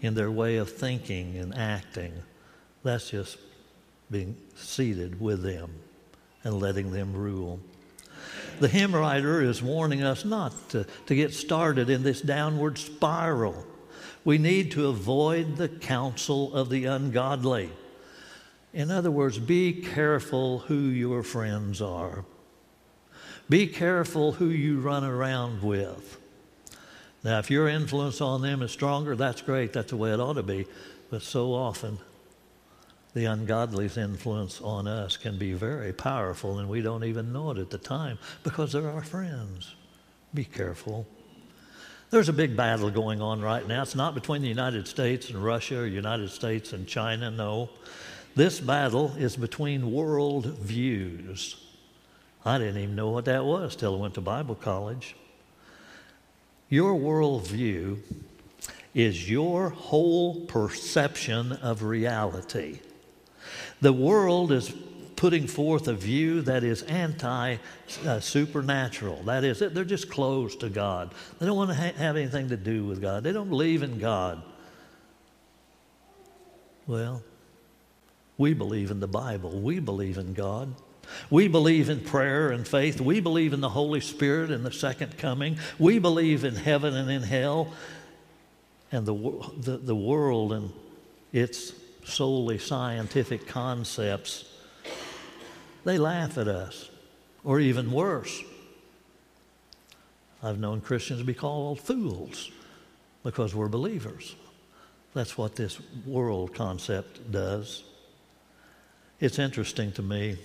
in 0.00 0.14
their 0.14 0.32
way 0.32 0.56
of 0.56 0.68
thinking 0.68 1.36
and 1.36 1.54
acting. 1.54 2.12
That's 2.82 3.08
just 3.10 3.38
being 4.10 4.36
seated 4.56 5.20
with 5.20 5.44
them 5.44 5.70
and 6.42 6.58
letting 6.58 6.90
them 6.90 7.12
rule. 7.12 7.60
The 8.58 8.66
hymn 8.66 8.96
writer 8.96 9.40
is 9.40 9.62
warning 9.62 10.02
us 10.02 10.24
not 10.24 10.70
to, 10.70 10.88
to 11.06 11.14
get 11.14 11.32
started 11.32 11.88
in 11.88 12.02
this 12.02 12.20
downward 12.20 12.78
spiral. 12.78 13.64
We 14.24 14.38
need 14.38 14.72
to 14.72 14.88
avoid 14.88 15.56
the 15.56 15.68
counsel 15.68 16.52
of 16.52 16.68
the 16.68 16.86
ungodly. 16.86 17.70
In 18.74 18.90
other 18.90 19.12
words, 19.12 19.38
be 19.38 19.72
careful 19.72 20.58
who 20.58 20.78
your 20.78 21.22
friends 21.22 21.80
are. 21.80 22.24
Be 23.48 23.66
careful 23.68 24.32
who 24.32 24.48
you 24.48 24.80
run 24.80 25.04
around 25.04 25.62
with. 25.62 26.18
Now, 27.22 27.38
if 27.38 27.50
your 27.50 27.68
influence 27.68 28.20
on 28.20 28.42
them 28.42 28.62
is 28.62 28.72
stronger, 28.72 29.14
that's 29.16 29.42
great. 29.42 29.72
That's 29.72 29.90
the 29.90 29.96
way 29.96 30.12
it 30.12 30.20
ought 30.20 30.34
to 30.34 30.42
be. 30.42 30.66
But 31.10 31.22
so 31.22 31.52
often, 31.54 31.98
the 33.14 33.24
ungodly's 33.24 33.96
influence 33.96 34.60
on 34.60 34.86
us 34.86 35.16
can 35.16 35.38
be 35.38 35.52
very 35.52 35.92
powerful, 35.92 36.58
and 36.58 36.68
we 36.68 36.82
don't 36.82 37.04
even 37.04 37.32
know 37.32 37.50
it 37.52 37.58
at 37.58 37.70
the 37.70 37.78
time 37.78 38.18
because 38.42 38.72
they're 38.72 38.90
our 38.90 39.02
friends. 39.02 39.74
Be 40.34 40.44
careful. 40.44 41.06
There's 42.10 42.28
a 42.28 42.32
big 42.32 42.56
battle 42.56 42.90
going 42.90 43.20
on 43.20 43.40
right 43.40 43.66
now. 43.66 43.82
It's 43.82 43.94
not 43.94 44.14
between 44.14 44.42
the 44.42 44.48
United 44.48 44.86
States 44.86 45.30
and 45.30 45.42
Russia 45.42 45.80
or 45.80 45.86
United 45.86 46.30
States 46.30 46.72
and 46.72 46.86
China, 46.86 47.30
no. 47.30 47.70
This 48.34 48.60
battle 48.60 49.14
is 49.16 49.36
between 49.36 49.92
world 49.92 50.46
views. 50.46 51.56
I 52.46 52.58
didn't 52.58 52.80
even 52.80 52.94
know 52.94 53.10
what 53.10 53.24
that 53.24 53.44
was 53.44 53.74
till 53.74 53.96
I 53.96 53.98
went 53.98 54.14
to 54.14 54.20
Bible 54.20 54.54
college. 54.54 55.16
Your 56.68 56.94
worldview 56.94 57.98
is 58.94 59.28
your 59.28 59.70
whole 59.70 60.46
perception 60.46 61.54
of 61.54 61.82
reality. 61.82 62.78
The 63.80 63.92
world 63.92 64.52
is 64.52 64.72
putting 65.16 65.48
forth 65.48 65.88
a 65.88 65.92
view 65.94 66.40
that 66.42 66.62
is 66.62 66.82
anti 66.84 67.56
uh, 68.06 68.20
supernatural. 68.20 69.24
That 69.24 69.42
is, 69.42 69.58
they're 69.58 69.84
just 69.84 70.08
closed 70.08 70.60
to 70.60 70.68
God. 70.68 71.12
They 71.40 71.46
don't 71.46 71.56
want 71.56 71.70
to 71.70 71.76
ha- 71.76 71.94
have 71.96 72.16
anything 72.16 72.50
to 72.50 72.56
do 72.56 72.84
with 72.84 73.02
God, 73.02 73.24
they 73.24 73.32
don't 73.32 73.50
believe 73.50 73.82
in 73.82 73.98
God. 73.98 74.40
Well, 76.86 77.24
we 78.38 78.54
believe 78.54 78.92
in 78.92 79.00
the 79.00 79.08
Bible, 79.08 79.58
we 79.58 79.80
believe 79.80 80.16
in 80.16 80.32
God. 80.32 80.72
We 81.30 81.48
believe 81.48 81.88
in 81.88 82.00
prayer 82.00 82.50
and 82.50 82.66
faith. 82.66 83.00
We 83.00 83.20
believe 83.20 83.52
in 83.52 83.60
the 83.60 83.68
Holy 83.68 84.00
Spirit 84.00 84.50
and 84.50 84.64
the 84.64 84.72
second 84.72 85.18
coming. 85.18 85.58
We 85.78 85.98
believe 85.98 86.44
in 86.44 86.54
heaven 86.54 86.94
and 86.94 87.10
in 87.10 87.22
hell. 87.22 87.72
And 88.92 89.06
the, 89.06 89.14
the, 89.58 89.76
the 89.78 89.96
world 89.96 90.52
and 90.52 90.72
its 91.32 91.72
solely 92.04 92.58
scientific 92.58 93.46
concepts, 93.46 94.44
they 95.84 95.98
laugh 95.98 96.38
at 96.38 96.48
us, 96.48 96.88
or 97.44 97.60
even 97.60 97.90
worse. 97.90 98.42
I've 100.42 100.58
known 100.58 100.80
Christians 100.80 101.22
be 101.22 101.34
called 101.34 101.80
fools 101.80 102.50
because 103.22 103.54
we're 103.54 103.68
believers. 103.68 104.36
That's 105.14 105.36
what 105.36 105.56
this 105.56 105.80
world 106.04 106.54
concept 106.54 107.32
does. 107.32 107.82
It's 109.18 109.38
interesting 109.38 109.92
to 109.92 110.02
me, 110.02 110.36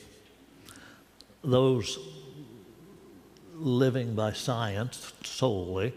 those 1.43 1.99
living 3.55 4.15
by 4.15 4.33
science 4.33 5.13
solely, 5.23 5.93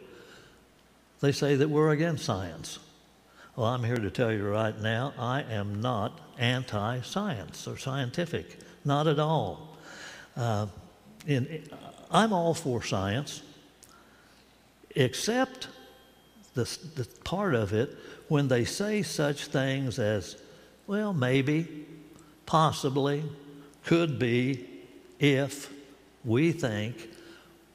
they 1.20 1.32
say 1.32 1.56
that 1.56 1.68
we're 1.68 1.90
against 1.90 2.24
science. 2.24 2.78
Well, 3.56 3.66
I'm 3.66 3.84
here 3.84 3.96
to 3.96 4.10
tell 4.10 4.32
you 4.32 4.48
right 4.48 4.78
now, 4.80 5.14
I 5.18 5.42
am 5.42 5.80
not 5.80 6.20
anti 6.38 7.00
science 7.02 7.66
or 7.68 7.78
scientific, 7.78 8.58
not 8.84 9.06
at 9.06 9.18
all. 9.18 9.76
Uh, 10.36 10.66
in, 11.26 11.62
I'm 12.10 12.32
all 12.32 12.54
for 12.54 12.82
science, 12.82 13.42
except 14.96 15.68
the, 16.54 16.64
the 16.96 17.06
part 17.24 17.54
of 17.54 17.72
it 17.72 17.96
when 18.28 18.48
they 18.48 18.64
say 18.64 19.02
such 19.02 19.46
things 19.46 19.98
as, 19.98 20.36
well, 20.86 21.12
maybe, 21.12 21.86
possibly, 22.46 23.22
could 23.84 24.18
be, 24.18 24.68
if, 25.18 25.72
we 26.24 26.52
think, 26.52 27.08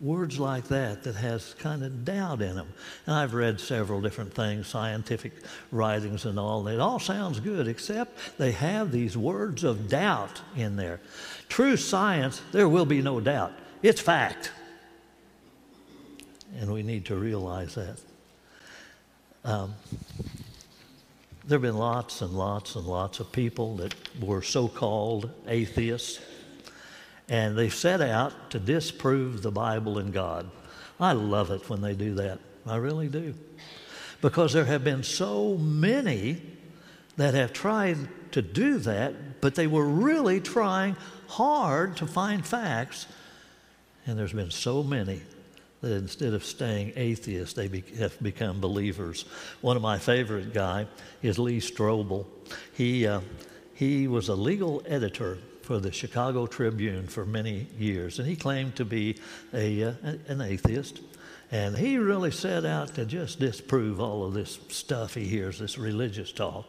words 0.02 0.40
like 0.40 0.66
that 0.70 1.04
that 1.04 1.16
has 1.16 1.54
kind 1.56 1.84
of 1.84 2.06
doubt 2.06 2.42
in 2.42 2.56
them. 2.56 2.68
And 3.06 3.16
I've 3.16 3.34
read 3.34 3.60
several 3.60 4.00
different 4.00 4.34
things, 4.34 4.68
scientific 4.68 5.34
writings 5.72 6.26
and 6.26 6.40
all. 6.40 6.66
And 6.66 6.76
it 6.76 6.80
all 6.80 7.00
sounds 7.00 7.40
good, 7.40 7.68
except 7.68 8.38
they 8.38 8.54
have 8.54 8.92
these 8.92 9.18
words 9.18 9.64
of 9.64 9.90
doubt 9.90 10.42
in 10.56 10.78
there. 10.78 11.02
True 11.50 11.76
science, 11.76 12.42
there 12.52 12.70
will 12.70 12.86
be 12.86 13.02
no 13.02 13.20
doubt. 13.20 13.52
It's 13.82 14.02
fact. 14.02 14.52
and 16.60 16.72
we 16.72 16.84
need 16.84 17.06
to 17.06 17.16
realize 17.16 17.76
that. 17.76 18.00
Um, 19.46 19.76
there 21.46 21.56
have 21.56 21.62
been 21.62 21.78
lots 21.78 22.22
and 22.22 22.32
lots 22.34 22.76
and 22.76 22.86
lots 22.86 23.20
of 23.20 23.32
people 23.32 23.78
that 23.78 23.96
were 24.22 24.42
so 24.42 24.68
called 24.68 25.32
atheists, 25.48 26.20
and 27.30 27.56
they 27.58 27.70
set 27.70 28.02
out 28.02 28.50
to 28.50 28.60
disprove 28.60 29.44
the 29.44 29.52
Bible 29.52 30.00
and 30.00 30.12
God. 30.12 30.50
I 31.00 31.14
love 31.14 31.52
it 31.52 31.70
when 31.70 31.82
they 31.82 31.94
do 31.94 32.16
that. 32.16 32.40
I 32.66 32.78
really 32.78 33.08
do. 33.08 33.36
Because 34.22 34.52
there 34.52 34.66
have 34.66 34.84
been 34.84 35.04
so 35.04 35.56
many 35.58 36.42
that 37.16 37.36
have 37.36 37.54
tried 37.54 37.98
to 38.32 38.42
do 38.42 38.80
that, 38.80 39.42
but 39.42 39.56
they 39.56 39.68
were 39.68 39.86
really 39.86 40.42
trying 40.42 40.98
hard 41.28 41.96
to 41.98 42.08
find 42.08 42.46
facts. 42.46 43.06
And 44.06 44.18
there's 44.18 44.34
been 44.34 44.52
so 44.52 44.84
many 44.84 45.22
that 45.82 45.94
instead 45.94 46.34
of 46.34 46.44
staying 46.44 46.94
atheists, 46.96 47.54
they 47.54 47.68
be, 47.68 47.84
have 48.00 48.22
become 48.22 48.60
believers. 48.60 49.24
One 49.62 49.78
of 49.78 49.82
my 49.82 49.98
favorite 49.98 50.54
guy 50.54 50.88
is 51.22 51.40
Lee 51.40 51.60
Strobel. 51.60 52.26
He, 52.74 53.08
uh, 53.08 53.22
he 53.76 54.08
was 54.08 54.28
a 54.28 54.36
legal 54.36 54.82
editor 54.86 55.38
for 55.70 55.80
the 55.80 55.92
Chicago 55.92 56.48
Tribune 56.48 57.06
for 57.06 57.28
many 57.28 57.68
years, 57.78 58.18
and 58.18 58.28
he 58.28 58.36
claimed 58.36 58.76
to 58.76 58.84
be 58.84 59.16
a, 59.54 59.84
uh, 59.84 59.94
an 60.28 60.42
atheist. 60.42 61.00
And 61.52 61.78
he 61.78 62.00
really 62.00 62.32
set 62.32 62.66
out 62.66 62.96
to 62.96 63.06
just 63.06 63.40
disprove 63.40 64.02
all 64.02 64.24
of 64.24 64.34
this 64.34 64.58
stuff 64.70 65.14
he 65.14 65.26
hears, 65.26 65.60
this 65.60 65.78
religious 65.78 66.32
talk. 66.32 66.66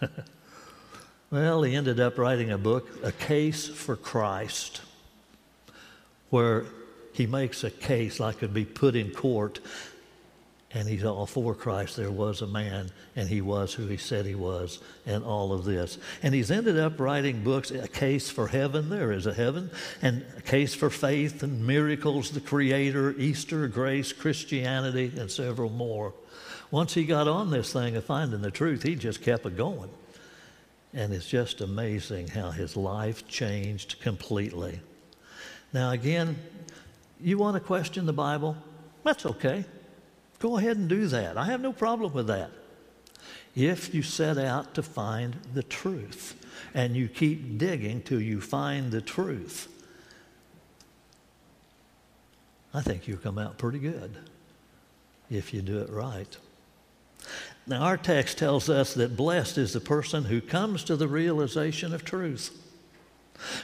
well, 1.30 1.62
he 1.64 1.76
ended 1.76 2.00
up 2.00 2.16
writing 2.16 2.50
a 2.50 2.56
book, 2.56 2.88
A 3.02 3.12
Case 3.12 3.68
for 3.68 3.94
Christ, 3.94 4.80
where 6.30 6.64
he 7.12 7.26
makes 7.26 7.62
a 7.62 7.70
case 7.70 8.20
like 8.20 8.38
could 8.38 8.54
be 8.54 8.64
put 8.64 8.96
in 8.96 9.10
court 9.10 9.60
and 10.74 10.88
he's 10.88 11.04
all 11.04 11.24
for 11.24 11.54
Christ. 11.54 11.96
There 11.96 12.10
was 12.10 12.42
a 12.42 12.46
man, 12.46 12.90
and 13.14 13.28
he 13.28 13.40
was 13.40 13.72
who 13.72 13.86
he 13.86 13.96
said 13.96 14.26
he 14.26 14.34
was, 14.34 14.80
and 15.06 15.24
all 15.24 15.52
of 15.52 15.64
this. 15.64 15.98
And 16.22 16.34
he's 16.34 16.50
ended 16.50 16.78
up 16.78 16.98
writing 16.98 17.44
books 17.44 17.70
A 17.70 17.86
Case 17.86 18.28
for 18.28 18.48
Heaven, 18.48 18.90
there 18.90 19.12
is 19.12 19.26
a 19.26 19.32
heaven, 19.32 19.70
and 20.02 20.24
A 20.36 20.42
Case 20.42 20.74
for 20.74 20.90
Faith 20.90 21.44
and 21.44 21.64
Miracles, 21.64 22.32
the 22.32 22.40
Creator, 22.40 23.12
Easter, 23.18 23.68
Grace, 23.68 24.12
Christianity, 24.12 25.12
and 25.16 25.30
several 25.30 25.70
more. 25.70 26.12
Once 26.72 26.92
he 26.92 27.04
got 27.04 27.28
on 27.28 27.50
this 27.50 27.72
thing 27.72 27.94
of 27.94 28.04
finding 28.04 28.42
the 28.42 28.50
truth, 28.50 28.82
he 28.82 28.96
just 28.96 29.22
kept 29.22 29.46
it 29.46 29.56
going. 29.56 29.90
And 30.92 31.12
it's 31.12 31.28
just 31.28 31.60
amazing 31.60 32.28
how 32.28 32.50
his 32.50 32.76
life 32.76 33.28
changed 33.28 34.00
completely. 34.00 34.80
Now, 35.72 35.90
again, 35.90 36.36
you 37.20 37.38
want 37.38 37.54
to 37.54 37.60
question 37.60 38.06
the 38.06 38.12
Bible? 38.12 38.56
That's 39.04 39.26
okay. 39.26 39.64
Go 40.44 40.58
ahead 40.58 40.76
and 40.76 40.90
do 40.90 41.06
that. 41.06 41.38
I 41.38 41.46
have 41.46 41.62
no 41.62 41.72
problem 41.72 42.12
with 42.12 42.26
that. 42.26 42.50
If 43.56 43.94
you 43.94 44.02
set 44.02 44.36
out 44.36 44.74
to 44.74 44.82
find 44.82 45.36
the 45.54 45.62
truth 45.62 46.34
and 46.74 46.94
you 46.94 47.08
keep 47.08 47.56
digging 47.56 48.02
till 48.02 48.20
you 48.20 48.42
find 48.42 48.92
the 48.92 49.00
truth, 49.00 49.68
I 52.74 52.82
think 52.82 53.08
you'll 53.08 53.16
come 53.16 53.38
out 53.38 53.56
pretty 53.56 53.78
good 53.78 54.18
if 55.30 55.54
you 55.54 55.62
do 55.62 55.78
it 55.78 55.88
right. 55.88 56.36
Now, 57.66 57.80
our 57.80 57.96
text 57.96 58.36
tells 58.36 58.68
us 58.68 58.92
that 58.92 59.16
blessed 59.16 59.56
is 59.56 59.72
the 59.72 59.80
person 59.80 60.24
who 60.24 60.42
comes 60.42 60.84
to 60.84 60.96
the 60.96 61.08
realization 61.08 61.94
of 61.94 62.04
truth. 62.04 62.50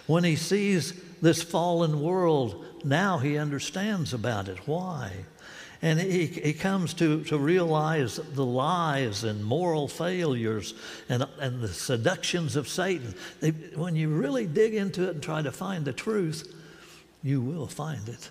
When 0.06 0.24
he 0.24 0.34
sees 0.34 0.98
this 1.20 1.42
fallen 1.42 2.00
world, 2.00 2.64
now 2.84 3.18
he 3.18 3.36
understands 3.36 4.14
about 4.14 4.48
it. 4.48 4.66
Why? 4.66 5.26
And 5.82 5.98
he, 5.98 6.26
he 6.26 6.52
comes 6.52 6.92
to, 6.94 7.24
to 7.24 7.38
realize 7.38 8.16
the 8.16 8.44
lies 8.44 9.24
and 9.24 9.42
moral 9.42 9.88
failures 9.88 10.74
and, 11.08 11.26
and 11.38 11.62
the 11.62 11.68
seductions 11.68 12.54
of 12.54 12.68
Satan. 12.68 13.14
They, 13.40 13.50
when 13.50 13.96
you 13.96 14.10
really 14.10 14.46
dig 14.46 14.74
into 14.74 15.08
it 15.08 15.14
and 15.14 15.22
try 15.22 15.40
to 15.40 15.52
find 15.52 15.86
the 15.86 15.94
truth, 15.94 16.54
you 17.22 17.40
will 17.40 17.66
find 17.66 18.08
it. 18.08 18.28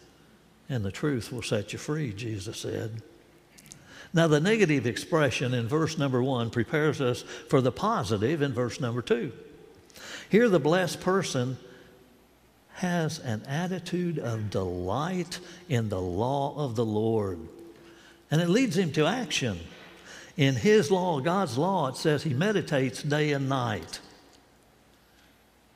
And 0.69 0.85
the 0.85 0.91
truth 0.91 1.31
will 1.31 1.41
set 1.41 1.73
you 1.73 1.79
free, 1.79 2.13
Jesus 2.13 2.59
said. 2.59 3.01
Now, 4.13 4.27
the 4.27 4.39
negative 4.39 4.85
expression 4.85 5.53
in 5.53 5.67
verse 5.67 5.97
number 5.97 6.21
one 6.21 6.51
prepares 6.51 7.01
us 7.01 7.23
for 7.47 7.61
the 7.61 7.71
positive 7.71 8.43
in 8.43 8.53
verse 8.53 8.79
number 8.79 9.01
two. 9.01 9.31
Here, 10.29 10.49
the 10.49 10.59
blessed 10.59 11.01
person 11.01 11.57
has 12.79 13.19
an 13.19 13.43
attitude 13.45 14.19
of 14.19 14.49
delight 14.49 15.39
in 15.67 15.89
the 15.89 15.99
law 15.99 16.55
of 16.57 16.75
the 16.75 16.85
Lord. 16.85 17.39
And 18.31 18.41
it 18.41 18.47
leads 18.47 18.77
him 18.77 18.91
to 18.93 19.05
action. 19.05 19.59
In 20.37 20.55
his 20.55 20.89
law, 20.89 21.19
God's 21.19 21.57
law, 21.57 21.89
it 21.89 21.97
says 21.97 22.23
he 22.23 22.33
meditates 22.33 23.03
day 23.03 23.33
and 23.33 23.49
night. 23.49 23.99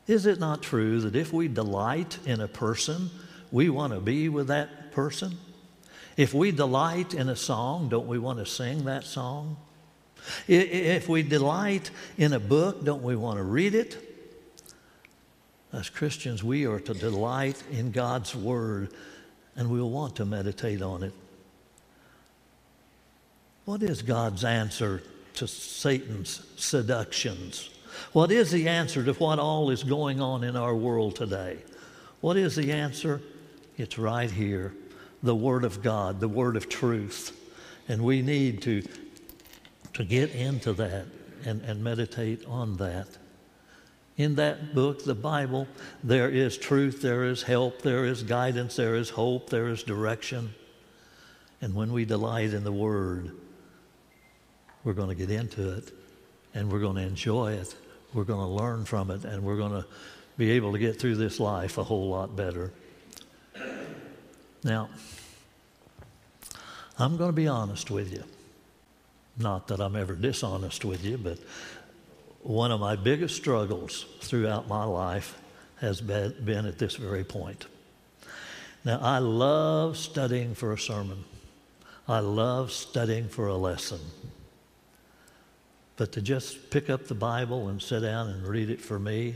Is 0.07 0.25
it 0.25 0.39
not 0.39 0.61
true 0.61 1.01
that 1.01 1.15
if 1.15 1.33
we 1.33 1.49
delight 1.49 2.19
in 2.25 2.39
a 2.39 2.47
person, 2.47 3.09
we 3.51 3.69
want 3.69 3.91
to 3.91 3.99
be 3.99 4.29
with 4.29 4.47
that 4.47 4.93
person? 4.93 5.37
If 6.15 6.33
we 6.33 6.51
delight 6.51 7.13
in 7.13 7.27
a 7.27 7.35
song, 7.35 7.89
don't 7.89 8.07
we 8.07 8.17
want 8.17 8.39
to 8.39 8.45
sing 8.45 8.85
that 8.85 9.03
song? 9.03 9.57
If 10.47 11.09
we 11.09 11.23
delight 11.23 11.91
in 12.17 12.31
a 12.31 12.39
book, 12.39 12.85
don't 12.85 13.03
we 13.03 13.17
want 13.17 13.39
to 13.39 13.43
read 13.43 13.75
it? 13.75 14.12
As 15.73 15.89
Christians, 15.89 16.43
we 16.43 16.67
are 16.67 16.79
to 16.79 16.93
delight 16.93 17.61
in 17.71 17.91
God's 17.91 18.35
Word 18.35 18.93
and 19.55 19.69
we'll 19.69 19.89
want 19.89 20.15
to 20.17 20.25
meditate 20.25 20.81
on 20.81 21.03
it. 21.03 21.13
What 23.65 23.81
is 23.81 24.01
God's 24.01 24.43
answer 24.43 25.01
to 25.35 25.47
Satan's 25.47 26.45
seductions? 26.57 27.69
What 28.11 28.31
is 28.31 28.51
the 28.51 28.67
answer 28.67 29.03
to 29.03 29.13
what 29.13 29.39
all 29.39 29.69
is 29.69 29.83
going 29.83 30.21
on 30.21 30.43
in 30.43 30.55
our 30.55 30.75
world 30.75 31.15
today? 31.15 31.57
What 32.21 32.37
is 32.37 32.55
the 32.55 32.71
answer? 32.71 33.21
It's 33.77 33.97
right 33.97 34.29
here 34.29 34.73
the 35.23 35.35
Word 35.35 35.63
of 35.63 35.81
God, 35.81 36.19
the 36.19 36.27
Word 36.27 36.57
of 36.57 36.67
truth. 36.67 37.39
And 37.87 38.03
we 38.03 38.21
need 38.21 38.61
to, 38.63 38.83
to 39.93 40.03
get 40.03 40.31
into 40.31 40.73
that 40.73 41.05
and, 41.45 41.61
and 41.61 41.83
meditate 41.83 42.45
on 42.45 42.75
that. 42.77 43.07
In 44.17 44.35
that 44.35 44.75
book, 44.75 45.03
the 45.03 45.15
Bible, 45.15 45.67
there 46.03 46.29
is 46.29 46.57
truth, 46.57 47.01
there 47.01 47.23
is 47.23 47.43
help, 47.43 47.81
there 47.81 48.05
is 48.05 48.21
guidance, 48.21 48.75
there 48.75 48.95
is 48.95 49.09
hope, 49.09 49.49
there 49.49 49.69
is 49.69 49.81
direction. 49.81 50.53
And 51.61 51.73
when 51.73 51.91
we 51.91 52.05
delight 52.05 52.53
in 52.53 52.63
the 52.63 52.71
Word, 52.71 53.31
we're 54.83 54.93
going 54.93 55.09
to 55.09 55.15
get 55.15 55.31
into 55.31 55.77
it 55.77 55.91
and 56.53 56.71
we're 56.71 56.79
going 56.79 56.97
to 56.97 57.01
enjoy 57.01 57.53
it. 57.53 57.75
We're 58.13 58.25
going 58.25 58.45
to 58.45 58.63
learn 58.63 58.85
from 58.85 59.09
it 59.09 59.25
and 59.25 59.43
we're 59.43 59.57
going 59.57 59.71
to 59.71 59.85
be 60.37 60.51
able 60.51 60.73
to 60.73 60.79
get 60.79 60.99
through 60.99 61.15
this 61.15 61.39
life 61.39 61.77
a 61.77 61.83
whole 61.83 62.09
lot 62.09 62.35
better. 62.35 62.71
Now, 64.63 64.89
I'm 66.99 67.17
going 67.17 67.29
to 67.29 67.35
be 67.35 67.47
honest 67.47 67.89
with 67.89 68.11
you. 68.11 68.23
Not 69.37 69.67
that 69.69 69.79
I'm 69.79 69.95
ever 69.95 70.13
dishonest 70.15 70.85
with 70.85 71.03
you, 71.03 71.17
but 71.17 71.39
one 72.43 72.71
of 72.71 72.79
my 72.79 72.95
biggest 72.95 73.35
struggles 73.35 74.05
throughout 74.19 74.67
my 74.67 74.83
life 74.83 75.39
has 75.79 76.01
been, 76.01 76.65
at 76.65 76.77
this 76.77 76.95
very 76.95 77.23
point. 77.23 77.65
Now, 78.85 78.99
I 79.01 79.19
love 79.19 79.97
studying 79.97 80.53
for 80.55 80.73
a 80.73 80.77
sermon. 80.77 81.23
I 82.07 82.19
love 82.19 82.71
studying 82.71 83.29
for 83.29 83.47
a 83.47 83.55
lesson. 83.55 83.99
But 85.95 86.11
to 86.13 86.21
just 86.21 86.69
pick 86.69 86.89
up 86.89 87.07
the 87.07 87.15
Bible 87.15 87.69
and 87.69 87.81
sit 87.81 88.01
down 88.01 88.27
and 88.27 88.45
read 88.45 88.69
it 88.69 88.81
for 88.81 88.99
me, 88.99 89.35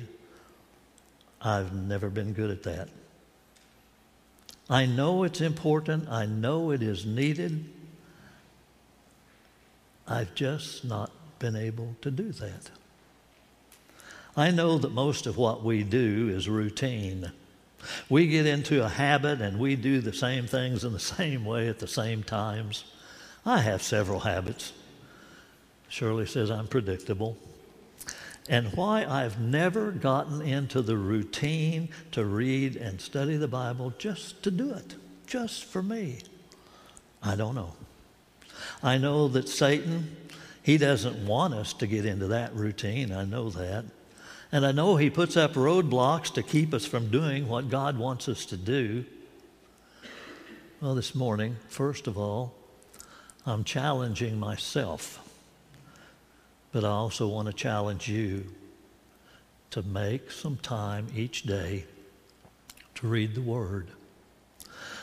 I've 1.42 1.74
never 1.74 2.10
been 2.10 2.34
good 2.34 2.50
at 2.50 2.64
that. 2.64 2.90
I 4.70 4.86
know 4.86 5.24
it's 5.24 5.40
important. 5.40 6.10
I 6.10 6.26
know 6.26 6.72
it 6.72 6.82
is 6.82 7.06
needed. 7.06 7.70
I've 10.08 10.36
just 10.36 10.84
not 10.84 11.12
been 11.40 11.56
able 11.56 11.96
to 12.02 12.12
do 12.12 12.32
that. 12.34 12.70
I 14.38 14.52
know 14.52 14.78
that 14.78 14.92
most 14.92 15.26
of 15.26 15.36
what 15.36 15.64
we 15.64 15.82
do 15.82 16.30
is 16.30 16.48
routine. 16.48 17.32
We 18.08 18.28
get 18.28 18.46
into 18.46 18.86
a 18.86 18.88
habit 18.88 19.42
and 19.42 19.58
we 19.60 19.76
do 19.76 20.00
the 20.00 20.14
same 20.14 20.46
things 20.46 20.84
in 20.84 20.94
the 20.94 21.00
same 21.18 21.44
way 21.44 21.68
at 21.68 21.80
the 21.80 21.88
same 21.88 22.22
times. 22.22 22.84
I 23.46 23.62
have 23.62 23.82
several 23.82 24.20
habits. 24.20 24.74
Shirley 25.90 26.28
says 26.28 26.52
I'm 26.52 26.68
predictable. 26.68 27.36
And 28.48 28.74
why 28.74 29.06
I've 29.06 29.40
never 29.40 29.92
gotten 29.92 30.42
into 30.42 30.82
the 30.82 30.98
routine 30.98 31.90
to 32.12 32.24
read 32.24 32.76
and 32.76 33.02
study 33.02 33.38
the 33.38 33.48
Bible 33.48 33.94
just 33.98 34.44
to 34.44 34.52
do 34.52 34.72
it, 34.72 34.96
just 35.26 35.66
for 35.66 35.82
me, 35.82 36.20
I 37.22 37.36
don't 37.36 37.56
know. 37.56 37.74
I 38.84 38.98
know 38.98 39.28
that 39.30 39.50
Satan, 39.50 40.16
he 40.62 40.78
doesn't 40.78 41.26
want 41.26 41.56
us 41.56 41.74
to 41.74 41.88
get 41.88 42.06
into 42.06 42.28
that 42.28 42.54
routine. 42.54 43.12
I 43.12 43.26
know 43.26 43.50
that. 43.50 43.86
And 44.52 44.66
I 44.66 44.72
know 44.72 44.96
He 44.96 45.10
puts 45.10 45.36
up 45.36 45.54
roadblocks 45.54 46.34
to 46.34 46.44
keep 46.44 46.74
us 46.74 46.86
from 46.86 47.10
doing 47.10 47.48
what 47.48 47.70
God 47.70 47.98
wants 47.98 48.30
us 48.30 48.46
to 48.46 48.58
do. 48.58 49.06
Well, 50.80 50.96
this 50.96 51.14
morning, 51.14 51.58
first 51.68 52.08
of 52.08 52.18
all, 52.18 52.54
I'm 53.46 53.64
challenging 53.64 54.40
myself, 54.40 55.20
but 56.72 56.84
I 56.84 56.90
also 56.90 57.28
want 57.28 57.48
to 57.48 57.54
challenge 57.54 58.08
you 58.08 58.46
to 59.72 59.84
make 59.84 60.32
some 60.32 60.58
time 60.58 61.08
each 61.16 61.44
day 61.44 61.86
to 62.96 63.08
read 63.08 63.36
the 63.36 63.42
Word. 63.42 63.90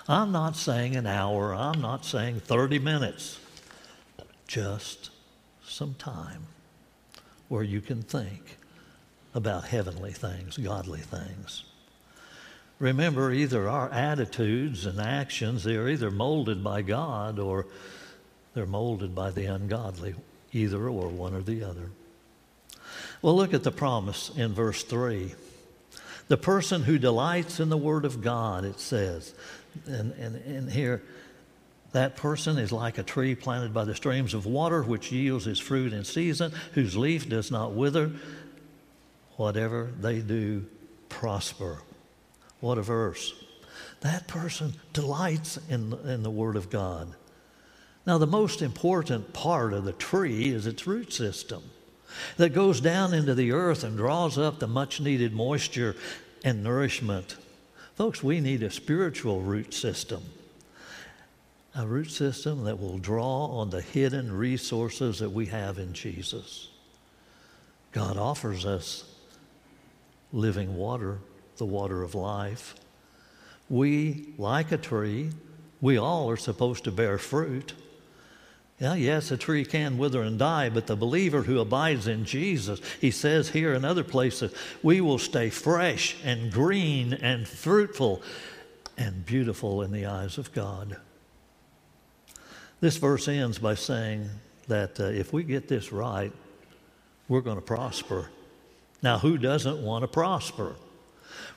I'm 0.09 0.33
not 0.33 0.57
saying 0.57 0.97
an 0.97 1.07
hour, 1.07 1.55
I'm 1.55 1.81
not 1.81 2.05
saying 2.05 2.41
30 2.41 2.79
minutes, 2.79 3.39
just 4.47 5.11
some 5.67 5.95
time 5.95 6.47
where 7.49 7.63
you 7.63 7.81
can 7.81 8.03
think 8.03 8.59
about 9.35 9.65
heavenly 9.65 10.13
things, 10.13 10.57
godly 10.57 11.01
things. 11.01 11.65
Remember, 12.79 13.33
either 13.33 13.69
our 13.69 13.91
attitudes 13.91 14.87
and 14.87 15.01
actions, 15.01 15.65
they're 15.65 15.89
either 15.89 16.11
molded 16.11 16.63
by 16.63 16.83
God 16.83 17.39
or 17.39 17.67
they're 18.55 18.67
molded 18.67 19.15
by 19.15 19.31
the 19.31 19.47
ungodly, 19.47 20.15
either 20.53 20.89
or 20.89 21.09
one 21.09 21.35
or 21.35 21.43
the 21.43 21.65
other. 21.65 21.91
Well, 23.23 23.37
look 23.37 23.55
at 23.55 23.63
the 23.63 23.73
promise 23.73 24.31
in 24.37 24.55
verse 24.55 24.83
3. 24.83 25.35
The 26.29 26.37
person 26.37 26.83
who 26.83 26.99
delights 26.99 27.61
in 27.61 27.69
the 27.69 27.77
Word 27.77 28.05
of 28.05 28.23
God, 28.23 28.65
it 28.65 28.81
says, 28.81 29.35
and, 29.87 30.13
and, 30.13 30.37
and 30.37 30.71
here, 30.71 31.03
that 31.93 32.17
person 32.17 32.59
is 32.59 32.73
like 32.73 32.99
a 32.99 33.03
tree 33.03 33.35
planted 33.35 33.73
by 33.73 33.85
the 33.85 33.95
streams 33.95 34.35
of 34.35 34.47
water, 34.47 34.83
which 34.83 35.13
yields 35.13 35.47
its 35.47 35.61
fruit 35.61 35.93
in 35.93 36.05
season, 36.05 36.53
whose 36.73 36.97
leaf 36.97 37.29
does 37.29 37.51
not 37.51 37.73
wither. 37.73 38.11
Whatever 39.37 39.91
they 40.01 40.21
do, 40.21 40.67
prosper. 41.09 41.81
What 42.61 42.79
a 42.79 42.83
verse. 42.83 43.35
That 44.01 44.29
person 44.29 44.75
delights 44.93 45.59
in, 45.69 45.93
in 46.05 46.23
the 46.23 46.31
Word 46.31 46.57
of 46.57 46.71
God. 46.71 47.15
Now, 48.07 48.19
the 48.19 48.27
most 48.27 48.63
important 48.63 49.33
part 49.33 49.73
of 49.73 49.85
the 49.85 49.93
tree 49.93 50.51
is 50.51 50.67
its 50.67 50.87
root 50.87 51.13
system 51.13 51.63
that 52.37 52.53
goes 52.53 52.81
down 52.81 53.15
into 53.15 53.35
the 53.35 53.53
earth 53.53 53.83
and 53.83 53.97
draws 53.97 54.39
up 54.39 54.59
the 54.59 54.67
much 54.67 55.01
needed 55.01 55.33
moisture 55.33 55.97
and 56.45 56.63
nourishment. 56.63 57.37
Folks, 57.97 58.23
we 58.23 58.41
need 58.41 58.63
a 58.63 58.71
spiritual 58.71 59.41
root 59.41 59.73
system, 59.73 60.23
a 61.75 61.87
root 61.87 62.11
system 62.11 62.65
that 62.65 62.79
will 62.79 62.99
draw 62.99 63.47
on 63.47 63.71
the 63.71 63.81
hidden 63.81 64.33
resources 64.37 65.19
that 65.21 65.31
we 65.31 65.47
have 65.47 65.79
in 65.79 65.93
Jesus. 65.95 66.69
God 67.93 68.17
offers 68.17 68.67
us 68.67 69.14
living 70.35 70.77
water, 70.77 71.21
the 71.57 71.65
water 71.65 72.03
of 72.03 72.15
life. 72.15 72.75
We, 73.71 74.35
like 74.37 74.73
a 74.73 74.77
tree, 74.77 75.31
we 75.81 75.97
all 75.97 76.29
are 76.29 76.37
supposed 76.37 76.85
to 76.85 76.93
bear 76.93 77.17
fruit. 77.17 77.73
Yeah, 78.81 78.95
yes, 78.95 79.31
a 79.31 79.37
tree 79.37 79.65
can 79.65 79.97
wither 79.97 80.23
and 80.23 80.39
die, 80.39 80.69
but 80.69 80.89
the 80.89 80.97
believer 80.97 81.43
who 81.43 81.61
abides 81.61 82.09
in 82.09 82.25
Jesus, 82.25 82.81
he 83.01 83.13
says 83.13 83.51
here 83.51 83.73
in 83.73 83.85
other 83.85 84.03
places, 84.03 84.53
we 84.83 85.01
will 85.01 85.19
stay 85.19 85.49
fresh 85.49 86.17
and 86.25 86.53
green 86.53 87.15
and 87.15 87.47
fruitful 87.47 88.21
and 88.99 89.25
beautiful 89.25 89.83
in 89.83 89.93
the 89.93 90.07
eyes 90.07 90.37
of 90.37 90.53
God. 90.53 90.97
This 92.81 92.97
verse 92.97 93.29
ends 93.29 93.59
by 93.59 93.77
saying 93.77 94.29
that 94.67 94.99
uh, 94.99 95.05
if 95.05 95.33
we 95.33 95.45
get 95.45 95.69
this 95.69 95.93
right, 95.93 96.33
we're 97.29 97.41
going 97.41 97.57
to 97.57 97.63
prosper. 97.63 98.29
Now, 99.05 99.19
who 99.19 99.39
doesn't 99.39 99.81
want 99.81 100.03
to 100.03 100.09
prosper? 100.09 100.75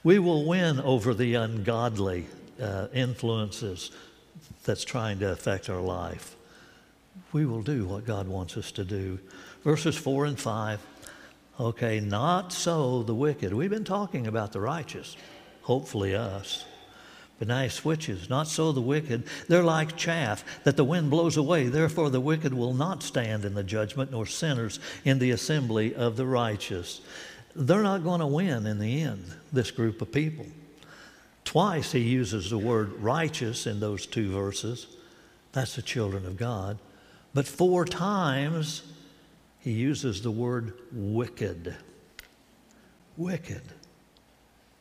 We 0.04 0.20
will 0.20 0.46
win 0.46 0.80
over 0.80 1.16
the 1.16 1.34
ungodly 1.34 2.28
uh, 2.62 2.90
influences 2.94 3.90
that's 4.64 4.84
trying 4.84 5.18
to 5.20 5.32
affect 5.32 5.68
our 5.68 5.82
life 5.82 6.38
we 7.32 7.46
will 7.46 7.62
do 7.62 7.86
what 7.86 8.06
God 8.06 8.28
wants 8.28 8.58
us 8.58 8.72
to 8.74 8.84
do. 8.84 9.20
Verses 9.64 9.96
4 9.96 10.26
and 10.26 10.40
5. 10.40 10.80
Okay, 11.60 12.00
not 12.00 12.54
so 12.54 13.04
the 13.04 13.16
wicked. 13.16 13.54
We've 13.54 13.70
been 13.70 13.84
talking 13.84 14.28
about 14.28 14.52
the 14.52 14.62
righteous, 14.62 15.18
hopefully 15.64 16.16
us. 16.16 16.66
But 17.40 17.48
now 17.48 17.64
he 17.64 17.70
switches. 17.70 18.30
Not 18.30 18.48
so 18.48 18.72
the 18.72 18.82
wicked. 18.82 19.26
They're 19.48 19.64
like 19.64 19.96
chaff 19.96 20.44
that 20.64 20.78
the 20.78 20.84
wind 20.84 21.12
blows 21.12 21.38
away. 21.38 21.68
Therefore, 21.68 22.10
the 22.10 22.22
wicked 22.22 22.54
will 22.54 22.74
not 22.74 23.04
stand 23.04 23.46
in 23.46 23.54
the 23.54 23.64
judgment, 23.64 24.12
nor 24.12 24.26
sinners 24.26 24.80
in 25.06 25.20
the 25.20 25.32
assembly 25.32 25.94
of 25.94 26.18
the 26.18 26.26
righteous. 26.26 27.02
They're 27.60 27.82
not 27.82 28.04
going 28.04 28.20
to 28.20 28.28
win 28.28 28.67
in 28.67 28.78
the 28.78 29.02
end, 29.02 29.34
this 29.52 29.72
group 29.72 30.00
of 30.04 30.12
people. 30.12 30.46
Twice 31.43 31.91
he 31.91 32.02
uses 32.02 32.52
the 32.52 32.58
word 32.58 32.93
righteous 33.02 33.65
in 33.65 33.80
those 33.80 34.06
two 34.06 34.32
verses. 34.32 34.86
That's 35.54 35.76
the 35.76 35.82
children 35.82 36.28
of 36.28 36.38
God. 36.38 36.78
But 37.34 37.48
four 37.48 37.84
times 37.84 38.84
he 39.60 39.72
uses 39.72 40.22
the 40.22 40.30
word 40.30 40.74
wicked. 40.91 41.76
Wicked. 43.15 43.63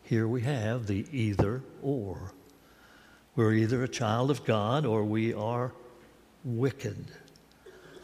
Here 0.02 0.28
we 0.28 0.42
have 0.42 0.86
the 0.86 1.06
either 1.10 1.62
or. 1.82 2.32
We're 3.36 3.54
either 3.54 3.84
a 3.84 3.88
child 3.88 4.30
of 4.30 4.44
God 4.44 4.84
or 4.84 5.02
we 5.02 5.32
are 5.32 5.72
wicked. 6.44 7.06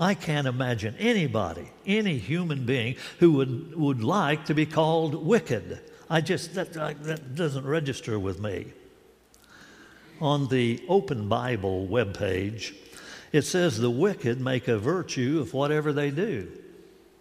I 0.02 0.14
can't 0.14 0.48
imagine 0.48 0.96
anybody, 0.98 1.70
any 1.86 2.18
human 2.18 2.66
being, 2.66 2.96
who 3.20 3.34
would, 3.34 3.76
would 3.76 4.02
like 4.02 4.46
to 4.46 4.54
be 4.54 4.66
called 4.66 5.14
wicked. 5.14 5.78
I 6.10 6.20
just, 6.20 6.54
that, 6.54 6.72
that 6.72 7.36
doesn't 7.36 7.64
register 7.64 8.18
with 8.18 8.40
me. 8.40 8.72
On 10.20 10.48
the 10.48 10.82
Open 10.88 11.28
Bible 11.28 11.86
webpage, 11.86 12.74
it 13.30 13.42
says 13.42 13.78
the 13.78 13.90
wicked 13.90 14.40
make 14.40 14.66
a 14.66 14.76
virtue 14.76 15.38
of 15.40 15.54
whatever 15.54 15.92
they 15.92 16.10
do. 16.10 16.50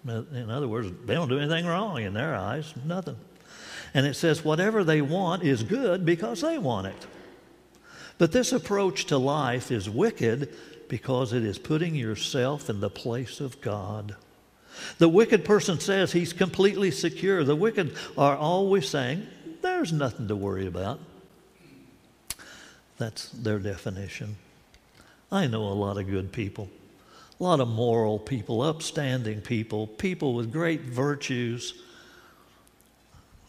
In 0.07 0.49
other 0.49 0.67
words, 0.67 0.91
they 1.05 1.13
don't 1.13 1.29
do 1.29 1.37
anything 1.37 1.67
wrong 1.67 2.01
in 2.01 2.15
their 2.15 2.33
eyes, 2.33 2.73
nothing. 2.83 3.17
And 3.93 4.07
it 4.07 4.15
says 4.15 4.43
whatever 4.43 4.83
they 4.83 5.03
want 5.03 5.43
is 5.43 5.61
good 5.61 6.03
because 6.03 6.41
they 6.41 6.57
want 6.57 6.87
it. 6.87 7.07
But 8.17 8.31
this 8.31 8.51
approach 8.53 9.05
to 9.05 9.19
life 9.19 9.71
is 9.71 9.87
wicked 9.87 10.53
because 10.91 11.31
it 11.31 11.45
is 11.45 11.57
putting 11.57 11.95
yourself 11.95 12.69
in 12.69 12.81
the 12.81 12.89
place 12.89 13.39
of 13.39 13.61
God. 13.61 14.13
The 14.97 15.07
wicked 15.07 15.45
person 15.45 15.79
says 15.79 16.11
he's 16.11 16.33
completely 16.33 16.91
secure. 16.91 17.45
The 17.45 17.55
wicked 17.55 17.95
are 18.17 18.35
always 18.35 18.89
saying, 18.89 19.25
there's 19.61 19.93
nothing 19.93 20.27
to 20.27 20.35
worry 20.35 20.67
about. 20.67 20.99
That's 22.97 23.29
their 23.29 23.57
definition. 23.57 24.35
I 25.31 25.47
know 25.47 25.63
a 25.63 25.71
lot 25.71 25.97
of 25.97 26.09
good 26.09 26.33
people, 26.33 26.67
a 27.39 27.43
lot 27.43 27.61
of 27.61 27.69
moral 27.69 28.19
people, 28.19 28.61
upstanding 28.61 29.39
people, 29.39 29.87
people 29.87 30.33
with 30.33 30.51
great 30.51 30.81
virtues. 30.81 31.73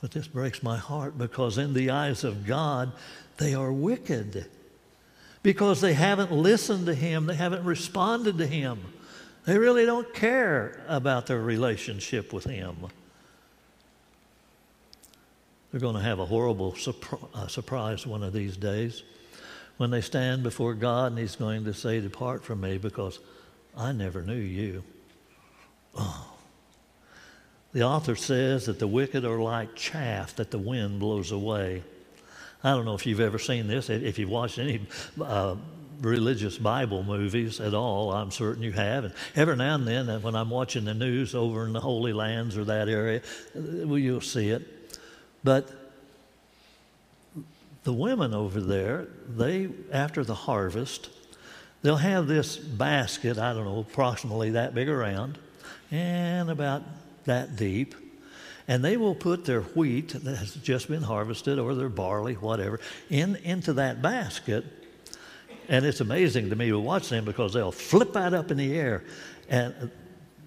But 0.01 0.13
this 0.13 0.29
breaks 0.29 0.63
my 0.63 0.77
heart 0.77 1.19
because, 1.19 1.59
in 1.59 1.75
the 1.75 1.91
eyes 1.91 2.23
of 2.23 2.47
God, 2.47 2.93
they 3.39 3.53
are 3.53 3.73
wicked 3.73 4.47
because 5.43 5.81
they 5.81 5.93
haven't 5.93 6.33
listened 6.33 6.87
to 6.87 6.95
Him, 6.95 7.27
they 7.27 7.35
haven't 7.35 7.65
responded 7.65 8.39
to 8.39 8.47
Him. 8.47 8.81
They 9.45 9.59
really 9.59 9.85
don't 9.85 10.13
care 10.15 10.85
about 10.87 11.27
their 11.27 11.41
relationship 11.41 12.33
with 12.33 12.45
Him. 12.45 12.77
They're 15.71 15.81
going 15.81 15.97
to 15.97 16.03
have 16.03 16.19
a 16.19 16.27
horrible 16.27 16.73
surpri- 16.73 17.29
uh, 17.35 17.49
surprise 17.49 18.07
one 18.07 18.23
of 18.23 18.33
these 18.33 18.57
days 18.57 19.03
when 19.79 19.91
they 19.91 20.03
stand 20.03 20.43
before 20.43 20.75
God 20.75 21.13
and 21.13 21.19
He's 21.19 21.35
going 21.35 21.65
to 21.65 21.75
say, 21.75 22.01
Depart 22.01 22.45
from 22.45 22.61
me 22.61 22.79
because 22.79 23.19
I 23.77 23.93
never 23.93 24.23
knew 24.23 24.35
you. 24.35 24.85
Oh. 25.97 26.29
The 27.73 27.83
author 27.83 28.15
says 28.17 28.67
that 28.67 28.79
the 28.79 28.87
wicked 28.87 29.25
are 29.25 29.41
like 29.41 29.75
chaff 29.75 30.37
that 30.37 30.51
the 30.51 30.59
wind 30.59 31.01
blows 31.01 31.33
away. 31.33 31.83
I 32.65 32.71
don't 32.71 32.85
know 32.85 32.95
if 32.95 33.07
you've 33.07 33.21
ever 33.21 33.39
seen 33.39 33.67
this, 33.67 33.91
if 33.91 34.19
you've 34.19 34.31
watched 34.31 34.59
any 34.59 34.87
uh, 35.21 35.57
religious 36.01 36.59
Bible 36.59 37.03
movies 37.03 37.61
at 37.61 37.75
all. 37.75 38.13
I'm 38.13 38.31
certain 38.31 38.63
you 38.63 38.73
have. 38.73 39.05
And 39.05 39.15
every 39.35 39.57
now 39.57 39.75
and 39.77 39.87
then, 39.87 40.09
uh, 40.09 40.21
when 40.21 40.35
I'm 40.35 40.51
watching 40.51 40.85
the 40.85 40.95
news 40.95 41.35
over 41.35 41.65
in 41.65 41.73
the 41.73 41.81
Holy 41.81 42.13
Lands 42.13 42.57
or 42.57 42.65
that 42.65 42.89
area, 42.89 43.21
uh, 43.57 43.87
well, 43.87 43.99
you'll 43.99 44.21
see 44.21 44.51
it. 44.51 44.99
But 45.45 45.71
the 47.85 47.93
women 47.93 48.35
over 48.35 48.61
there, 48.61 49.07
they, 49.29 49.69
after 49.93 50.25
the 50.25 50.35
harvest, 50.35 51.11
they'll 51.83 51.97
have 51.97 52.27
this 52.27 52.57
basket, 52.57 53.39
I 53.39 53.55
don't 53.55 53.65
know, 53.65 53.81
approximately 53.81 54.51
that 54.51 54.75
big 54.75 54.89
around 54.89 55.39
and 55.91 56.51
about 56.51 56.83
that 57.25 57.57
deep. 57.57 57.95
And 58.69 58.85
they 58.85 58.97
will 58.97 59.15
put 59.15 59.45
their 59.45 59.63
wheat 59.63 60.11
that 60.11 60.37
has 60.37 60.55
just 60.55 60.89
been 60.89 61.03
harvested 61.03 61.59
or 61.59 61.75
their 61.75 61.89
barley, 61.89 62.35
whatever, 62.35 62.81
in, 63.11 63.37
into 63.37 63.73
that 63.75 64.03
basket. 64.03 64.65
And 65.69 65.85
it's 65.85 66.01
amazing 66.01 66.51
to 66.51 66.57
me 66.57 66.69
to 66.69 66.79
watch 66.79 67.09
them 67.09 67.25
because 67.25 67.53
they'll 67.53 67.73
flip 67.73 68.13
that 68.13 68.35
up 68.35 68.51
in 68.51 68.57
the 68.57 68.75
air. 68.75 69.03
And 69.49 69.91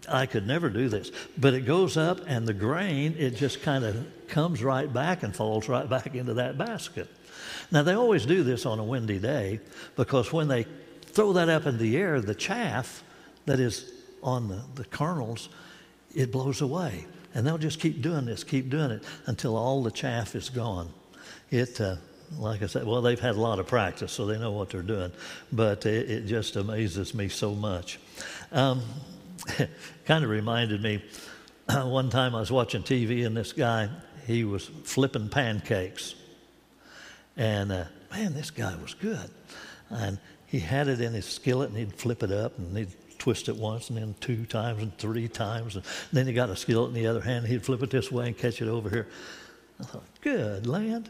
I 0.10 0.26
could 0.26 0.48
never 0.48 0.70
do 0.70 0.90
this. 0.90 1.12
But 1.38 1.54
it 1.54 1.62
goes 1.62 1.98
up, 1.98 2.22
and 2.28 2.48
the 2.48 2.54
grain, 2.54 3.16
it 3.18 3.32
just 3.32 3.62
kind 3.62 3.84
of 3.84 4.06
comes 4.28 4.64
right 4.64 4.92
back 4.92 5.24
and 5.24 5.36
falls 5.36 5.68
right 5.68 5.90
back 5.90 6.16
into 6.16 6.36
that 6.36 6.58
basket. 6.58 7.08
Now, 7.72 7.84
they 7.84 7.94
always 7.94 8.26
do 8.26 8.44
this 8.44 8.66
on 8.66 8.80
a 8.80 8.84
windy 8.84 9.20
day 9.20 9.60
because 9.96 10.32
when 10.32 10.48
they 10.48 10.66
throw 11.04 11.34
that 11.34 11.50
up 11.50 11.66
in 11.66 11.78
the 11.78 11.98
air, 11.98 12.22
the 12.22 12.36
chaff 12.36 13.04
that 13.46 13.60
is 13.60 13.92
on 14.22 14.48
the, 14.48 14.62
the 14.76 14.86
kernels, 14.86 15.50
it 16.14 16.32
blows 16.32 16.62
away. 16.62 17.06
And 17.36 17.46
they'll 17.46 17.58
just 17.58 17.82
keep 17.82 18.02
doing 18.02 18.26
this, 18.26 18.44
keep 18.46 18.70
doing 18.70 18.92
it 18.92 19.04
until 19.26 19.58
all 19.58 19.84
the 19.84 19.92
chaff 19.92 20.36
is 20.36 20.50
gone. 20.50 20.92
It, 21.52 21.80
uh, 21.82 21.98
like 22.40 22.64
I 22.64 22.68
said, 22.68 22.88
well, 22.88 23.02
they've 23.02 23.20
had 23.20 23.36
a 23.36 23.42
lot 23.42 23.60
of 23.60 23.68
practice, 23.68 24.14
so 24.14 24.26
they 24.26 24.40
know 24.40 24.54
what 24.54 24.70
they're 24.70 24.82
doing. 24.82 25.12
But 25.52 25.86
it, 25.86 26.10
it 26.10 26.26
just 26.26 26.56
amazes 26.56 27.14
me 27.14 27.28
so 27.28 27.54
much. 27.54 28.00
Um, 28.54 28.82
kind 30.06 30.24
of 30.24 30.30
reminded 30.30 30.82
me 30.82 31.04
one 31.70 32.10
time 32.10 32.34
I 32.36 32.40
was 32.40 32.52
watching 32.52 32.84
TV, 32.84 33.26
and 33.26 33.36
this 33.36 33.52
guy, 33.52 33.90
he 34.26 34.46
was 34.46 34.66
flipping 34.86 35.28
pancakes. 35.28 36.16
And 37.36 37.70
uh, 37.72 37.86
man, 38.12 38.34
this 38.34 38.50
guy 38.50 38.76
was 38.82 38.94
good. 38.94 39.30
And 39.90 40.20
he 40.48 40.60
had 40.60 40.88
it 40.88 41.02
in 41.02 41.12
his 41.12 41.26
skillet, 41.26 41.70
and 41.70 41.78
he'd 41.78 41.94
flip 41.96 42.24
it 42.24 42.32
up, 42.32 42.58
and 42.58 42.78
he'd 42.78 42.96
twist 43.26 43.50
it 43.50 43.56
once, 43.56 43.90
and 43.90 43.98
then 43.98 44.14
two 44.20 44.46
times, 44.46 44.84
and 44.84 44.96
three 45.00 45.28
times. 45.28 45.76
And 45.76 45.84
then 46.14 46.28
he 46.28 46.34
got 46.34 46.52
a 46.52 46.56
skillet 46.56 46.90
in 46.90 46.94
the 46.94 47.08
other 47.08 47.22
hand, 47.22 47.48
he'd 47.48 47.66
flip 47.66 47.82
it 47.82 47.90
this 47.90 48.12
way 48.12 48.28
and 48.28 48.38
catch 48.38 48.62
it 48.62 48.68
over 48.68 48.88
here. 48.88 49.08
I 49.80 49.84
thought, 49.86 50.04
good 50.22 50.68
land. 50.68 51.10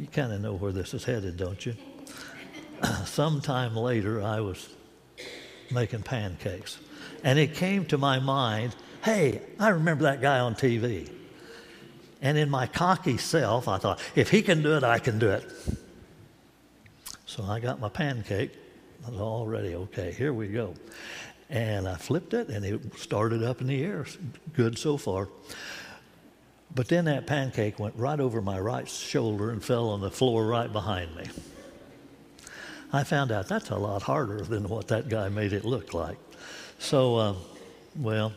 You 0.00 0.08
kind 0.08 0.32
of 0.32 0.40
know 0.40 0.54
where 0.54 0.72
this 0.72 0.94
is 0.94 1.04
headed, 1.04 1.36
don't 1.36 1.64
you? 1.64 1.76
Sometime 3.04 3.76
later, 3.76 4.20
I 4.20 4.40
was 4.40 4.68
making 5.70 6.02
pancakes. 6.02 6.80
And 7.22 7.38
it 7.38 7.54
came 7.54 7.84
to 7.84 7.96
my 7.96 8.18
mind 8.18 8.74
hey, 9.02 9.42
I 9.60 9.68
remember 9.68 10.04
that 10.04 10.20
guy 10.20 10.40
on 10.40 10.56
TV. 10.56 11.08
And 12.20 12.36
in 12.36 12.50
my 12.50 12.66
cocky 12.66 13.16
self, 13.16 13.68
I 13.68 13.78
thought, 13.78 14.00
if 14.16 14.30
he 14.30 14.42
can 14.42 14.60
do 14.60 14.76
it, 14.76 14.82
I 14.82 14.98
can 14.98 15.20
do 15.20 15.28
it. 15.30 15.48
So 17.26 17.44
I 17.44 17.60
got 17.60 17.78
my 17.78 17.88
pancake. 17.88 18.58
I 19.04 19.10
was 19.10 19.20
all 19.20 19.46
ready. 19.46 19.74
Okay, 19.74 20.12
here 20.12 20.32
we 20.32 20.48
go. 20.48 20.74
And 21.50 21.88
I 21.88 21.96
flipped 21.96 22.34
it, 22.34 22.48
and 22.48 22.64
it 22.64 22.98
started 22.98 23.42
up 23.42 23.60
in 23.60 23.66
the 23.66 23.82
air. 23.82 24.06
Good 24.54 24.78
so 24.78 24.96
far. 24.96 25.28
But 26.74 26.88
then 26.88 27.04
that 27.06 27.26
pancake 27.26 27.78
went 27.78 27.96
right 27.96 28.18
over 28.18 28.40
my 28.40 28.58
right 28.58 28.88
shoulder 28.88 29.50
and 29.50 29.62
fell 29.62 29.90
on 29.90 30.00
the 30.00 30.10
floor 30.10 30.46
right 30.46 30.72
behind 30.72 31.14
me. 31.16 31.26
I 32.92 33.04
found 33.04 33.32
out 33.32 33.48
that's 33.48 33.70
a 33.70 33.76
lot 33.76 34.02
harder 34.02 34.42
than 34.42 34.68
what 34.68 34.88
that 34.88 35.08
guy 35.08 35.28
made 35.28 35.52
it 35.52 35.64
look 35.64 35.94
like. 35.94 36.18
So, 36.78 37.16
uh, 37.16 37.34
well, 37.96 38.32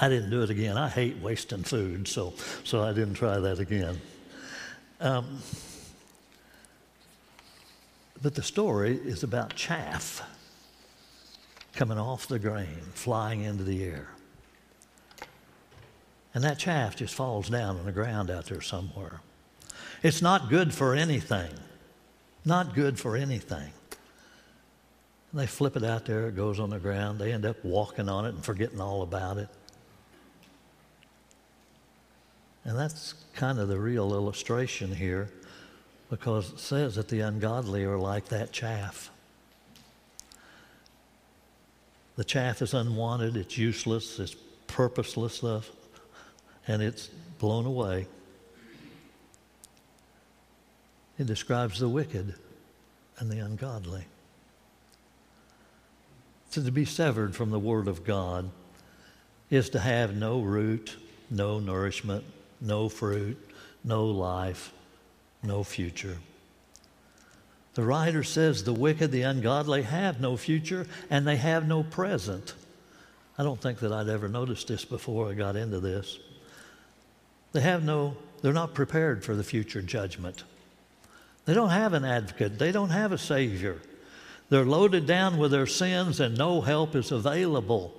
I 0.00 0.08
didn't 0.08 0.30
do 0.30 0.42
it 0.42 0.50
again. 0.50 0.76
I 0.76 0.88
hate 0.88 1.18
wasting 1.18 1.62
food, 1.62 2.08
so, 2.08 2.34
so 2.64 2.82
I 2.82 2.92
didn't 2.92 3.14
try 3.14 3.38
that 3.38 3.58
again. 3.60 4.00
Um, 5.00 5.38
but 8.22 8.34
the 8.34 8.42
story 8.42 8.96
is 8.96 9.22
about 9.22 9.54
chaff 9.54 10.22
coming 11.74 11.98
off 11.98 12.26
the 12.28 12.38
grain, 12.38 12.80
flying 12.94 13.42
into 13.42 13.64
the 13.64 13.84
air. 13.84 14.08
And 16.34 16.42
that 16.42 16.58
chaff 16.58 16.96
just 16.96 17.14
falls 17.14 17.48
down 17.48 17.76
on 17.76 17.84
the 17.84 17.92
ground 17.92 18.30
out 18.30 18.46
there 18.46 18.60
somewhere. 18.60 19.20
It's 20.02 20.20
not 20.20 20.50
good 20.50 20.74
for 20.74 20.94
anything. 20.94 21.50
Not 22.44 22.74
good 22.74 22.98
for 22.98 23.16
anything. 23.16 23.72
And 25.32 25.40
they 25.40 25.46
flip 25.46 25.76
it 25.76 25.84
out 25.84 26.04
there, 26.04 26.28
it 26.28 26.36
goes 26.36 26.60
on 26.60 26.70
the 26.70 26.78
ground. 26.78 27.18
They 27.18 27.32
end 27.32 27.44
up 27.44 27.64
walking 27.64 28.08
on 28.08 28.26
it 28.26 28.34
and 28.34 28.44
forgetting 28.44 28.80
all 28.80 29.02
about 29.02 29.38
it. 29.38 29.48
And 32.64 32.78
that's 32.78 33.14
kind 33.34 33.58
of 33.58 33.68
the 33.68 33.78
real 33.78 34.14
illustration 34.14 34.94
here 34.94 35.30
because 36.10 36.52
it 36.52 36.60
says 36.60 36.94
that 36.96 37.08
the 37.08 37.20
ungodly 37.20 37.84
are 37.84 37.98
like 37.98 38.26
that 38.26 38.52
chaff. 38.52 39.10
The 42.16 42.24
chaff 42.24 42.62
is 42.62 42.74
unwanted, 42.74 43.36
it's 43.36 43.58
useless, 43.58 44.20
it's 44.20 44.36
purposeless, 44.66 45.42
and 46.68 46.82
it's 46.82 47.08
blown 47.38 47.66
away. 47.66 48.06
It 51.18 51.26
describes 51.26 51.80
the 51.80 51.88
wicked 51.88 52.34
and 53.18 53.30
the 53.30 53.38
ungodly. 53.38 54.04
So 56.50 56.62
to 56.62 56.70
be 56.70 56.84
severed 56.84 57.34
from 57.34 57.50
the 57.50 57.58
Word 57.58 57.88
of 57.88 58.04
God 58.04 58.50
is 59.50 59.70
to 59.70 59.80
have 59.80 60.14
no 60.14 60.40
root, 60.40 60.96
no 61.30 61.58
nourishment, 61.58 62.24
no 62.60 62.88
fruit, 62.88 63.36
no 63.82 64.06
life, 64.06 64.72
no 65.44 65.62
future. 65.62 66.18
The 67.74 67.82
writer 67.82 68.22
says 68.22 68.64
the 68.64 68.72
wicked, 68.72 69.10
the 69.10 69.22
ungodly 69.22 69.82
have 69.82 70.20
no 70.20 70.36
future 70.36 70.86
and 71.10 71.26
they 71.26 71.36
have 71.36 71.66
no 71.66 71.82
present. 71.82 72.54
I 73.36 73.42
don't 73.42 73.60
think 73.60 73.80
that 73.80 73.92
I'd 73.92 74.08
ever 74.08 74.28
noticed 74.28 74.68
this 74.68 74.84
before 74.84 75.28
I 75.28 75.34
got 75.34 75.56
into 75.56 75.80
this. 75.80 76.18
They 77.52 77.60
have 77.60 77.84
no, 77.84 78.16
they're 78.42 78.52
not 78.52 78.74
prepared 78.74 79.24
for 79.24 79.34
the 79.34 79.42
future 79.42 79.82
judgment. 79.82 80.44
They 81.44 81.54
don't 81.54 81.70
have 81.70 81.92
an 81.92 82.04
advocate, 82.04 82.58
they 82.58 82.72
don't 82.72 82.90
have 82.90 83.12
a 83.12 83.18
Savior. 83.18 83.80
They're 84.50 84.64
loaded 84.64 85.06
down 85.06 85.38
with 85.38 85.50
their 85.50 85.66
sins 85.66 86.20
and 86.20 86.38
no 86.38 86.60
help 86.60 86.94
is 86.94 87.10
available. 87.10 87.92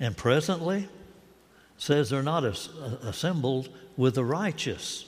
And 0.00 0.16
presently, 0.16 0.88
says 1.76 2.10
they're 2.10 2.22
not 2.22 2.44
as, 2.44 2.68
assembled 3.02 3.68
with 3.96 4.16
the 4.16 4.24
righteous. 4.24 5.04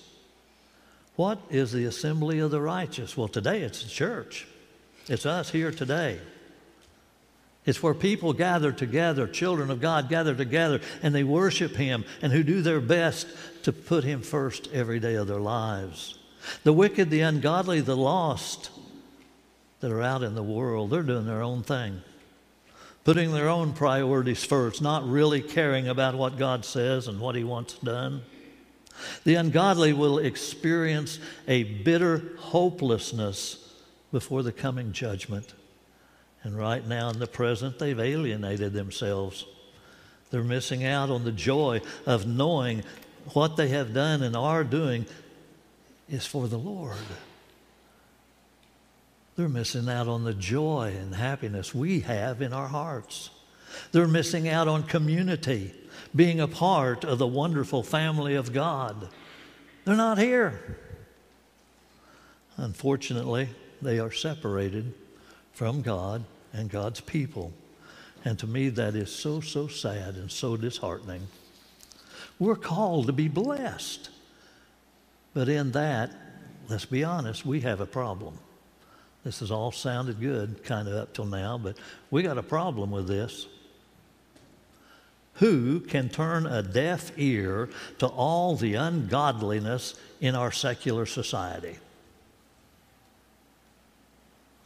What 1.17 1.39
is 1.51 1.73
the 1.73 1.87
assembly 1.87 2.39
of 2.39 2.51
the 2.51 2.61
righteous? 2.61 3.17
Well, 3.17 3.29
today 3.29 3.63
it's 3.63 3.83
the 3.83 3.89
church. 3.89 4.47
It's 5.09 5.27
us 5.27 5.51
here 5.51 5.71
today. 5.71 6.21
It's 7.65 7.83
where 7.83 7.95
people 7.95 8.33
gather 8.33 8.71
together, 8.71 9.27
children 9.27 9.71
of 9.71 9.81
God 9.81 10.09
gather 10.09 10.35
together, 10.35 10.81
and 11.03 11.15
they 11.15 11.25
worship 11.25 11.75
Him 11.75 12.05
and 12.23 12.33
who 12.33 12.45
do 12.45 12.63
their 12.63 12.81
best 12.81 13.27
to 13.65 13.73
put 13.73 14.05
Him 14.05 14.23
first 14.23 14.69
every 14.73 15.01
day 15.01 15.15
of 15.15 15.27
their 15.27 15.41
lives. 15.41 16.19
The 16.63 16.73
wicked, 16.73 17.11
the 17.11 17.23
ungodly, 17.23 17.81
the 17.81 17.97
lost 17.97 18.71
that 19.81 19.91
are 19.91 20.03
out 20.03 20.23
in 20.23 20.37
the 20.37 20.45
world, 20.45 20.91
they're 20.91 21.03
doing 21.03 21.27
their 21.27 21.43
own 21.43 21.65
thing, 21.65 22.03
putting 23.03 23.33
their 23.33 23.49
own 23.49 23.73
priorities 23.73 24.45
first, 24.45 24.81
not 24.81 25.09
really 25.09 25.43
caring 25.43 25.89
about 25.89 26.15
what 26.15 26.39
God 26.39 26.65
says 26.65 27.09
and 27.09 27.19
what 27.19 27.35
He 27.35 27.43
wants 27.43 27.75
done. 27.75 28.23
The 29.25 29.35
ungodly 29.35 29.93
will 29.93 30.19
experience 30.19 31.19
a 31.47 31.63
bitter 31.65 32.33
hopelessness 32.39 33.73
before 34.13 34.43
the 34.43 34.53
coming 34.53 34.93
judgment. 34.93 35.55
And 36.43 36.57
right 36.57 36.87
now, 36.87 37.11
in 37.11 37.19
the 37.19 37.27
present, 37.27 37.79
they've 37.79 37.99
alienated 37.99 38.73
themselves. 38.73 39.45
They're 40.31 40.43
missing 40.43 40.85
out 40.85 41.11
on 41.11 41.25
the 41.25 41.33
joy 41.33 41.81
of 42.07 42.27
knowing 42.27 42.83
what 43.33 43.57
they 43.57 43.69
have 43.69 43.93
done 43.93 44.23
and 44.23 44.37
are 44.37 44.65
doing 44.65 45.07
is 46.09 46.27
for 46.27 46.47
the 46.49 46.59
Lord. 46.59 46.97
They're 49.37 49.49
missing 49.49 49.89
out 49.89 50.09
on 50.09 50.25
the 50.25 50.35
joy 50.35 50.95
and 50.99 51.15
happiness 51.15 51.75
we 51.75 52.01
have 52.01 52.41
in 52.41 52.53
our 52.53 52.69
hearts. 52.69 53.31
They're 53.93 54.09
missing 54.09 54.49
out 54.49 54.69
on 54.69 54.85
community, 54.85 55.75
being 56.15 56.41
a 56.41 56.49
part 56.49 57.05
of 57.05 57.19
the 57.19 57.27
wonderful 57.27 57.83
family 57.83 58.35
of 58.35 58.53
God. 58.53 59.09
They're 59.85 59.97
not 59.97 60.19
here. 60.19 60.79
Unfortunately, 62.57 63.49
they 63.83 63.99
are 63.99 64.11
separated 64.11 64.95
from 65.53 65.83
God 65.83 66.25
and 66.53 66.71
God's 66.71 67.01
people. 67.01 67.53
And 68.25 68.39
to 68.39 68.47
me, 68.47 68.71
that 68.71 68.95
is 68.95 69.11
so, 69.11 69.41
so 69.41 69.69
sad 69.69 70.15
and 70.17 70.31
so 70.31 70.57
disheartening. 70.57 71.29
We're 72.39 72.57
called 72.57 73.07
to 73.07 73.13
be 73.13 73.29
blessed. 73.29 74.11
But 75.35 75.49
in 75.49 75.73
that, 75.73 76.11
let's 76.69 76.87
be 76.87 77.05
honest, 77.05 77.47
we 77.47 77.61
have 77.61 77.81
a 77.81 77.87
problem. 77.87 78.39
This 79.23 79.41
has 79.41 79.51
all 79.51 79.73
sounded 79.73 80.21
good 80.21 80.63
kind 80.65 80.89
of 80.89 80.95
up 80.95 81.13
till 81.13 81.27
now, 81.27 81.59
but 81.59 81.77
we 82.11 82.23
got 82.23 82.39
a 82.39 82.43
problem 82.43 82.91
with 82.91 83.07
this. 83.09 83.47
Who 85.37 85.81
can 85.81 86.09
turn 86.09 86.47
a 86.47 86.63
deaf 86.63 87.13
ear 87.19 87.69
to 87.99 88.07
all 88.07 88.57
the 88.57 88.75
ungodliness 88.75 89.95
in 90.21 90.35
our 90.35 90.51
secular 90.51 91.05
society? 91.05 91.77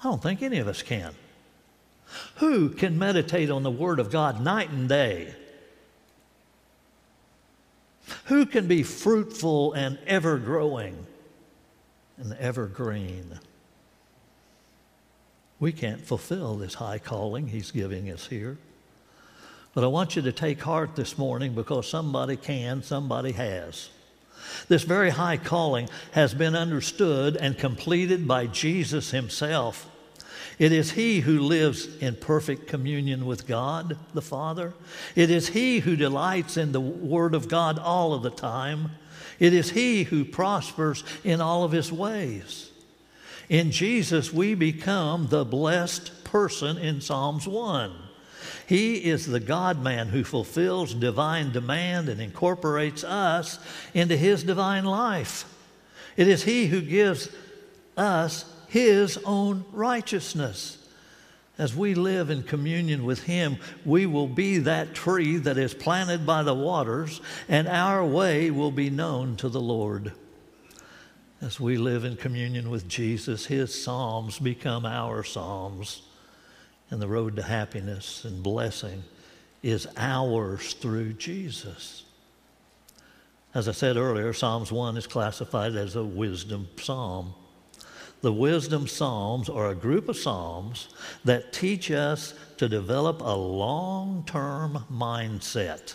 I 0.00 0.04
don't 0.04 0.22
think 0.22 0.42
any 0.42 0.58
of 0.58 0.68
us 0.68 0.82
can. 0.82 1.12
Who 2.36 2.70
can 2.70 2.98
meditate 2.98 3.50
on 3.50 3.62
the 3.62 3.70
Word 3.70 3.98
of 3.98 4.10
God 4.10 4.40
night 4.40 4.70
and 4.70 4.88
day? 4.88 5.34
Who 8.26 8.46
can 8.46 8.66
be 8.66 8.82
fruitful 8.82 9.72
and 9.72 9.98
ever 10.06 10.38
growing 10.38 11.06
and 12.16 12.32
ever 12.34 12.66
green? 12.66 13.38
We 15.58 15.72
can't 15.72 16.00
fulfill 16.00 16.56
this 16.56 16.74
high 16.74 16.98
calling 16.98 17.48
He's 17.48 17.70
giving 17.70 18.10
us 18.10 18.26
here. 18.26 18.56
But 19.74 19.84
I 19.84 19.88
want 19.88 20.16
you 20.16 20.22
to 20.22 20.32
take 20.32 20.60
heart 20.60 20.96
this 20.96 21.16
morning 21.16 21.54
because 21.54 21.88
somebody 21.88 22.36
can, 22.36 22.82
somebody 22.82 23.32
has. 23.32 23.88
This 24.68 24.82
very 24.82 25.10
high 25.10 25.36
calling 25.36 25.88
has 26.12 26.34
been 26.34 26.56
understood 26.56 27.36
and 27.36 27.56
completed 27.56 28.26
by 28.26 28.46
Jesus 28.46 29.10
himself. 29.10 29.88
It 30.58 30.72
is 30.72 30.90
He 30.90 31.20
who 31.20 31.38
lives 31.40 31.88
in 32.02 32.16
perfect 32.16 32.66
communion 32.66 33.24
with 33.24 33.46
God 33.46 33.96
the 34.12 34.20
Father. 34.20 34.74
It 35.16 35.30
is 35.30 35.48
He 35.48 35.78
who 35.78 35.96
delights 35.96 36.58
in 36.58 36.72
the 36.72 36.80
Word 36.80 37.34
of 37.34 37.48
God 37.48 37.78
all 37.78 38.12
of 38.12 38.22
the 38.22 38.30
time. 38.30 38.90
It 39.38 39.54
is 39.54 39.70
He 39.70 40.02
who 40.02 40.24
prospers 40.26 41.02
in 41.24 41.40
all 41.40 41.64
of 41.64 41.72
His 41.72 41.90
ways. 41.90 42.70
In 43.48 43.70
Jesus, 43.70 44.34
we 44.34 44.54
become 44.54 45.28
the 45.28 45.46
blessed 45.46 46.24
person 46.24 46.76
in 46.76 47.00
Psalms 47.00 47.48
1. 47.48 48.09
He 48.70 48.94
is 49.04 49.26
the 49.26 49.40
God 49.40 49.82
man 49.82 50.08
who 50.08 50.24
fulfills 50.24 50.94
divine 50.94 51.52
demand 51.52 52.08
and 52.08 52.22
incorporates 52.22 53.04
us 53.04 53.58
into 53.92 54.16
His 54.16 54.42
divine 54.42 54.86
life. 54.86 55.44
It 56.16 56.26
is 56.26 56.44
He 56.44 56.68
who 56.68 56.80
gives 56.80 57.28
us 57.98 58.46
his 58.70 59.18
own 59.24 59.64
righteousness. 59.72 60.78
As 61.58 61.74
we 61.74 61.94
live 61.94 62.30
in 62.30 62.44
communion 62.44 63.04
with 63.04 63.24
Him, 63.24 63.56
we 63.84 64.06
will 64.06 64.28
be 64.28 64.58
that 64.58 64.94
tree 64.94 65.38
that 65.38 65.58
is 65.58 65.74
planted 65.74 66.24
by 66.24 66.44
the 66.44 66.54
waters, 66.54 67.20
and 67.48 67.66
our 67.66 68.06
way 68.06 68.48
will 68.52 68.70
be 68.70 68.88
known 68.88 69.34
to 69.38 69.48
the 69.48 69.60
Lord. 69.60 70.12
As 71.42 71.58
we 71.58 71.78
live 71.78 72.04
in 72.04 72.16
communion 72.16 72.70
with 72.70 72.88
Jesus, 72.88 73.46
His 73.46 73.74
Psalms 73.82 74.38
become 74.38 74.86
our 74.86 75.24
Psalms, 75.24 76.02
and 76.90 77.00
the 77.00 77.08
road 77.08 77.36
to 77.36 77.42
happiness 77.42 78.24
and 78.24 78.42
blessing 78.42 79.04
is 79.62 79.86
ours 79.96 80.74
through 80.74 81.14
Jesus. 81.14 82.04
As 83.54 83.68
I 83.68 83.72
said 83.72 83.96
earlier, 83.96 84.32
Psalms 84.32 84.70
1 84.70 84.96
is 84.96 85.06
classified 85.06 85.74
as 85.74 85.96
a 85.96 86.04
wisdom 86.04 86.68
psalm. 86.76 87.34
The 88.20 88.32
wisdom 88.32 88.86
psalms 88.86 89.48
are 89.48 89.70
a 89.70 89.74
group 89.74 90.08
of 90.08 90.16
psalms 90.16 90.88
that 91.24 91.52
teach 91.52 91.90
us 91.90 92.34
to 92.58 92.68
develop 92.68 93.20
a 93.20 93.36
long 93.36 94.24
term 94.26 94.84
mindset. 94.92 95.94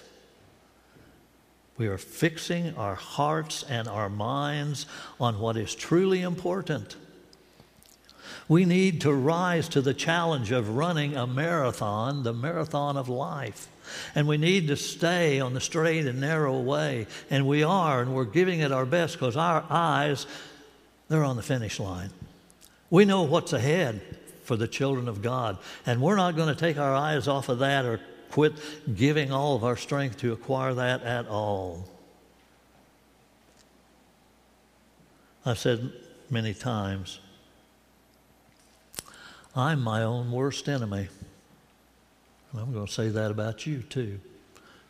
We 1.77 1.87
are 1.87 1.97
fixing 1.97 2.75
our 2.75 2.95
hearts 2.95 3.63
and 3.69 3.87
our 3.87 4.09
minds 4.09 4.85
on 5.19 5.39
what 5.39 5.57
is 5.57 5.75
truly 5.75 6.21
important. 6.21 6.95
We 8.47 8.65
need 8.65 9.01
to 9.01 9.13
rise 9.13 9.67
to 9.69 9.81
the 9.81 9.93
challenge 9.93 10.51
of 10.51 10.75
running 10.75 11.15
a 11.15 11.25
marathon, 11.25 12.23
the 12.23 12.33
marathon 12.33 12.95
of 12.95 13.09
life. 13.09 13.67
And 14.13 14.27
we 14.27 14.37
need 14.37 14.67
to 14.67 14.75
stay 14.75 15.39
on 15.39 15.53
the 15.53 15.61
straight 15.61 16.05
and 16.05 16.21
narrow 16.21 16.59
way. 16.59 17.07
And 17.29 17.47
we 17.47 17.63
are, 17.63 18.01
and 18.01 18.13
we're 18.13 18.25
giving 18.25 18.59
it 18.59 18.71
our 18.71 18.85
best 18.85 19.13
because 19.13 19.35
our 19.35 19.63
eyes 19.69 20.27
they're 21.07 21.23
on 21.23 21.35
the 21.35 21.43
finish 21.43 21.79
line. 21.79 22.09
We 22.89 23.05
know 23.05 23.23
what's 23.23 23.53
ahead 23.53 24.01
for 24.43 24.55
the 24.55 24.67
children 24.67 25.07
of 25.07 25.21
God, 25.21 25.57
and 25.85 26.01
we're 26.01 26.15
not 26.15 26.35
going 26.35 26.53
to 26.53 26.59
take 26.59 26.77
our 26.77 26.93
eyes 26.93 27.27
off 27.27 27.49
of 27.49 27.59
that 27.59 27.85
or 27.85 27.99
quit 28.31 28.53
giving 28.95 29.31
all 29.31 29.55
of 29.55 29.63
our 29.63 29.77
strength 29.77 30.17
to 30.17 30.33
acquire 30.33 30.73
that 30.73 31.03
at 31.03 31.27
all. 31.27 31.87
I've 35.45 35.59
said 35.59 35.91
many 36.29 36.53
times, 36.53 37.19
I'm 39.55 39.81
my 39.81 40.03
own 40.03 40.31
worst 40.31 40.67
enemy. 40.67 41.07
I'm 42.53 42.73
going 42.73 42.87
to 42.87 42.91
say 42.91 43.09
that 43.09 43.31
about 43.31 43.65
you 43.65 43.83
too. 43.83 44.19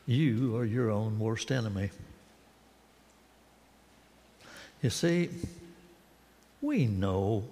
You 0.07 0.55
are 0.57 0.65
your 0.65 0.89
own 0.89 1.19
worst 1.19 1.51
enemy. 1.51 1.91
You 4.81 4.89
see, 4.89 5.29
we 6.61 6.87
know 6.87 7.43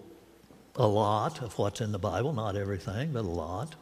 a 0.75 0.87
lot 0.87 1.41
of 1.41 1.57
what's 1.57 1.81
in 1.81 1.91
the 1.91 1.99
Bible, 1.99 2.33
not 2.33 2.55
everything, 2.55 3.13
but 3.13 3.25
a 3.25 3.27
lot. 3.27 3.75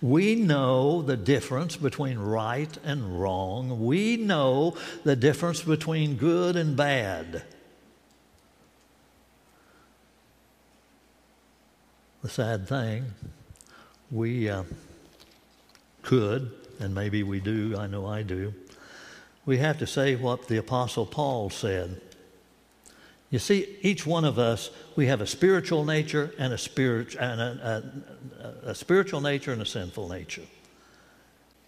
We 0.00 0.34
know 0.34 1.02
the 1.02 1.16
difference 1.16 1.76
between 1.76 2.18
right 2.18 2.76
and 2.84 3.20
wrong. 3.20 3.84
We 3.84 4.16
know 4.16 4.76
the 5.04 5.16
difference 5.16 5.62
between 5.62 6.16
good 6.16 6.56
and 6.56 6.76
bad. 6.76 7.42
The 12.22 12.28
sad 12.28 12.68
thing, 12.68 13.06
we 14.10 14.48
uh, 14.48 14.64
could, 16.02 16.52
and 16.78 16.94
maybe 16.94 17.22
we 17.22 17.40
do, 17.40 17.76
I 17.76 17.86
know 17.86 18.06
I 18.06 18.22
do, 18.22 18.54
we 19.44 19.58
have 19.58 19.78
to 19.78 19.86
say 19.86 20.14
what 20.14 20.46
the 20.46 20.56
Apostle 20.56 21.04
Paul 21.04 21.50
said 21.50 22.00
you 23.32 23.38
see, 23.38 23.78
each 23.80 24.06
one 24.06 24.26
of 24.26 24.38
us, 24.38 24.70
we 24.94 25.06
have 25.06 25.22
a 25.22 25.26
spiritual 25.26 25.86
nature 25.86 26.34
and 26.38 26.52
a, 26.52 26.58
spirit, 26.58 27.14
and 27.14 27.40
a, 27.40 27.82
a, 28.64 28.70
a 28.70 28.74
spiritual 28.74 29.22
nature 29.22 29.54
and 29.54 29.62
a 29.62 29.66
sinful 29.66 30.10
nature. 30.10 30.42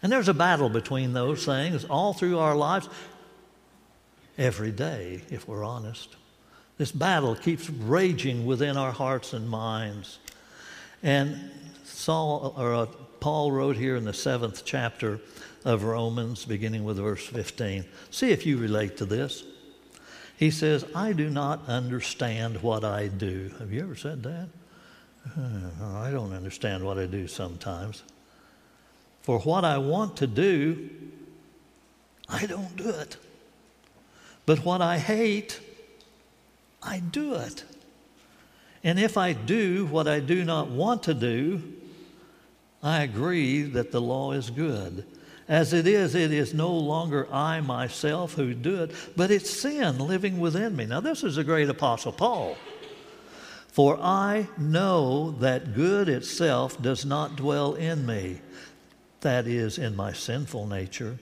And 0.03 0.13
there's 0.13 0.29
a 0.29 0.35
battle 0.35 0.69
between 0.69 1.15
those 1.15 1.47
things 1.47 1.87
all 1.87 2.13
through 2.13 2.39
our 2.39 2.55
lives, 2.55 2.91
every 4.37 4.73
day, 4.73 5.23
if 5.31 5.49
we're 5.49 5.65
honest. 5.65 6.17
This 6.77 6.93
battle 6.93 7.35
keeps 7.35 7.71
raging 7.71 8.45
within 8.45 8.77
our 8.77 8.93
hearts 8.93 9.33
and 9.33 9.49
minds. 9.49 10.19
And 11.05 11.51
Saul, 11.85 12.55
or 12.57 12.75
uh, 12.75 12.87
Paul 13.21 13.53
wrote 13.53 13.77
here 13.77 13.95
in 13.95 14.05
the 14.05 14.15
seventh 14.15 14.65
chapter 14.65 15.21
of 15.65 15.85
Romans, 15.85 16.47
beginning 16.47 16.83
with 16.83 16.97
verse 16.97 17.27
15. 17.27 17.85
See 18.11 18.31
if 18.31 18.47
you 18.47 18.57
relate 18.57 18.97
to 18.97 19.05
this. 19.05 19.45
He 20.37 20.51
says, 20.51 20.85
I 20.95 21.13
do 21.13 21.29
not 21.29 21.69
understand 21.69 22.63
what 22.63 22.85
I 22.85 23.09
do. 23.09 23.53
Have 23.59 23.71
you 23.71 23.83
ever 23.83 23.95
said 23.95 24.23
that? 24.23 24.49
Uh, 25.39 25.99
I 25.99 26.11
don't 26.11 26.33
understand 26.33 26.83
what 26.85 26.99
I 26.99 27.07
do 27.07 27.29
sometimes. 27.29 28.03
For 29.23 29.39
what 29.41 29.65
I 29.65 29.79
want 29.79 30.17
to 30.19 30.27
do, 30.27 30.91
I 32.29 32.47
don't 32.47 32.77
do 32.77 32.89
it. 32.89 33.17
But 34.47 34.65
what 34.65 34.81
I 34.83 34.99
hate, 34.99 35.61
I 36.83 36.99
do 36.99 37.35
it. 37.35 37.65
And 38.85 39.01
if 39.01 39.17
I 39.17 39.33
do 39.33 39.87
what 39.87 40.07
I 40.07 40.21
do 40.21 40.45
not 40.45 40.69
want 40.69 41.05
to 41.05 41.15
do, 41.15 41.63
I 42.83 43.03
agree 43.03 43.63
that 43.63 43.91
the 43.91 44.01
law 44.01 44.33
is 44.33 44.51
good. 44.51 45.07
As 45.49 45.73
it 45.73 45.87
is, 45.87 46.15
it 46.15 46.33
is 46.33 46.53
no 46.53 46.73
longer 46.73 47.27
I 47.33 47.61
myself 47.61 48.35
who 48.35 48.53
do 48.55 48.83
it, 48.83 48.93
but 49.17 49.31
it's 49.31 49.51
sin 49.51 49.99
living 49.99 50.39
within 50.39 50.77
me. 50.77 50.85
Now, 50.85 51.01
this 51.01 51.25
is 51.25 51.37
the 51.37 51.45
great 51.45 51.69
apostle 51.69 52.13
Paul. 52.13 52.57
For 53.69 53.99
I 54.01 54.49
know 54.57 55.33
that 55.41 55.75
good 55.75 56.09
itself 56.09 56.81
does 56.81 57.05
not 57.05 57.37
dwell 57.37 57.75
in 57.75 58.07
me, 58.07 58.41
that 59.23 59.47
is, 59.47 59.79
in 59.79 59.97
my 59.97 60.13
sinful 60.13 60.67
nature. 60.67 61.19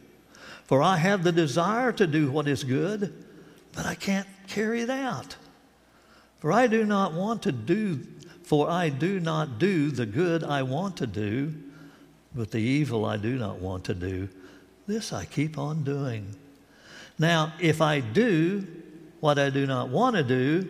For 0.64 0.82
I 0.82 0.96
have 0.96 1.22
the 1.22 1.32
desire 1.32 1.92
to 1.92 2.06
do 2.06 2.30
what 2.30 2.48
is 2.48 2.64
good, 2.64 3.24
but 3.72 3.86
I 3.86 3.94
can't 3.94 4.28
carry 4.48 4.82
it 4.82 4.90
out. 4.90 5.36
For 6.42 6.52
I 6.52 6.66
do 6.66 6.84
not 6.84 7.14
want 7.14 7.42
to 7.44 7.52
do, 7.52 8.04
for 8.42 8.68
I 8.68 8.88
do 8.88 9.20
not 9.20 9.60
do 9.60 9.90
the 9.90 10.04
good 10.04 10.44
I 10.44 10.64
want 10.64 10.98
to 10.98 11.06
do 11.06 11.54
but 12.34 12.50
the 12.50 12.58
evil 12.58 13.04
I 13.04 13.16
do 13.16 13.36
not 13.36 13.58
want 13.58 13.84
to 13.84 13.94
do, 13.94 14.28
this 14.86 15.12
I 15.12 15.24
keep 15.24 15.58
on 15.58 15.84
doing. 15.84 16.34
Now, 17.18 17.52
if 17.60 17.80
I 17.80 18.00
do 18.00 18.66
what 19.20 19.38
I 19.38 19.50
do 19.50 19.66
not 19.66 19.90
want 19.90 20.16
to 20.16 20.22
do, 20.22 20.68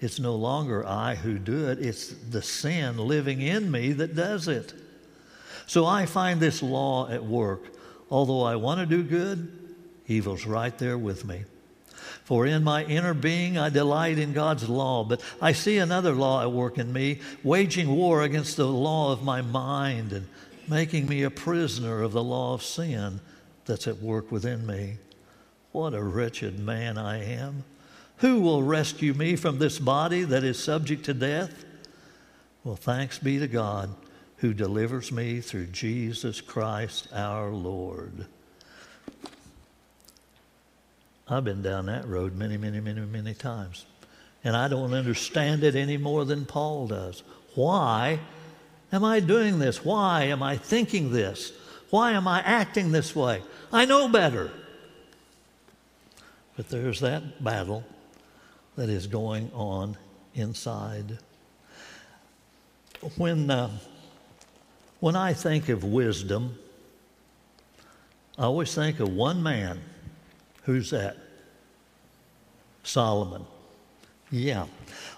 it's 0.00 0.20
no 0.20 0.34
longer 0.34 0.86
I 0.86 1.14
who 1.14 1.38
do 1.38 1.68
it, 1.68 1.78
it's 1.78 2.08
the 2.08 2.42
sin 2.42 2.98
living 2.98 3.40
in 3.40 3.70
me 3.70 3.92
that 3.92 4.14
does 4.14 4.48
it. 4.48 4.74
So 5.66 5.86
I 5.86 6.06
find 6.06 6.38
this 6.38 6.62
law 6.62 7.08
at 7.08 7.24
work. 7.24 7.74
Although 8.10 8.42
I 8.42 8.54
want 8.56 8.78
to 8.80 8.86
do 8.86 9.02
good, 9.02 9.76
evil's 10.06 10.46
right 10.46 10.76
there 10.78 10.98
with 10.98 11.24
me. 11.24 11.44
For 12.26 12.44
in 12.44 12.64
my 12.64 12.82
inner 12.84 13.14
being 13.14 13.56
I 13.56 13.68
delight 13.68 14.18
in 14.18 14.32
God's 14.32 14.68
law, 14.68 15.04
but 15.04 15.22
I 15.40 15.52
see 15.52 15.78
another 15.78 16.12
law 16.12 16.42
at 16.42 16.50
work 16.50 16.76
in 16.76 16.92
me, 16.92 17.20
waging 17.44 17.88
war 17.88 18.22
against 18.22 18.56
the 18.56 18.66
law 18.66 19.12
of 19.12 19.22
my 19.22 19.42
mind 19.42 20.12
and 20.12 20.26
making 20.66 21.06
me 21.06 21.22
a 21.22 21.30
prisoner 21.30 22.02
of 22.02 22.10
the 22.10 22.24
law 22.24 22.52
of 22.54 22.64
sin 22.64 23.20
that's 23.64 23.86
at 23.86 24.02
work 24.02 24.32
within 24.32 24.66
me. 24.66 24.96
What 25.70 25.94
a 25.94 26.02
wretched 26.02 26.58
man 26.58 26.98
I 26.98 27.22
am. 27.22 27.62
Who 28.16 28.40
will 28.40 28.64
rescue 28.64 29.14
me 29.14 29.36
from 29.36 29.60
this 29.60 29.78
body 29.78 30.24
that 30.24 30.42
is 30.42 30.60
subject 30.60 31.04
to 31.04 31.14
death? 31.14 31.64
Well, 32.64 32.74
thanks 32.74 33.20
be 33.20 33.38
to 33.38 33.46
God 33.46 33.94
who 34.38 34.52
delivers 34.52 35.12
me 35.12 35.40
through 35.40 35.66
Jesus 35.66 36.40
Christ 36.40 37.06
our 37.12 37.50
Lord. 37.50 38.26
I've 41.28 41.44
been 41.44 41.62
down 41.62 41.86
that 41.86 42.06
road 42.06 42.36
many, 42.36 42.56
many, 42.56 42.80
many, 42.80 43.00
many 43.00 43.34
times. 43.34 43.84
And 44.44 44.56
I 44.56 44.68
don't 44.68 44.94
understand 44.94 45.64
it 45.64 45.74
any 45.74 45.96
more 45.96 46.24
than 46.24 46.46
Paul 46.46 46.86
does. 46.86 47.24
Why 47.56 48.20
am 48.92 49.02
I 49.02 49.18
doing 49.18 49.58
this? 49.58 49.84
Why 49.84 50.24
am 50.24 50.42
I 50.42 50.56
thinking 50.56 51.12
this? 51.12 51.52
Why 51.90 52.12
am 52.12 52.28
I 52.28 52.40
acting 52.42 52.92
this 52.92 53.16
way? 53.16 53.42
I 53.72 53.86
know 53.86 54.08
better. 54.08 54.50
But 56.56 56.68
there's 56.68 57.00
that 57.00 57.42
battle 57.42 57.84
that 58.76 58.88
is 58.88 59.06
going 59.06 59.50
on 59.52 59.96
inside. 60.34 61.18
When, 63.16 63.50
uh, 63.50 63.70
when 65.00 65.16
I 65.16 65.32
think 65.32 65.68
of 65.68 65.82
wisdom, 65.82 66.56
I 68.38 68.44
always 68.44 68.74
think 68.74 69.00
of 69.00 69.08
one 69.08 69.42
man. 69.42 69.80
Who's 70.66 70.90
that? 70.90 71.16
Solomon. 72.82 73.46
Yeah. 74.30 74.66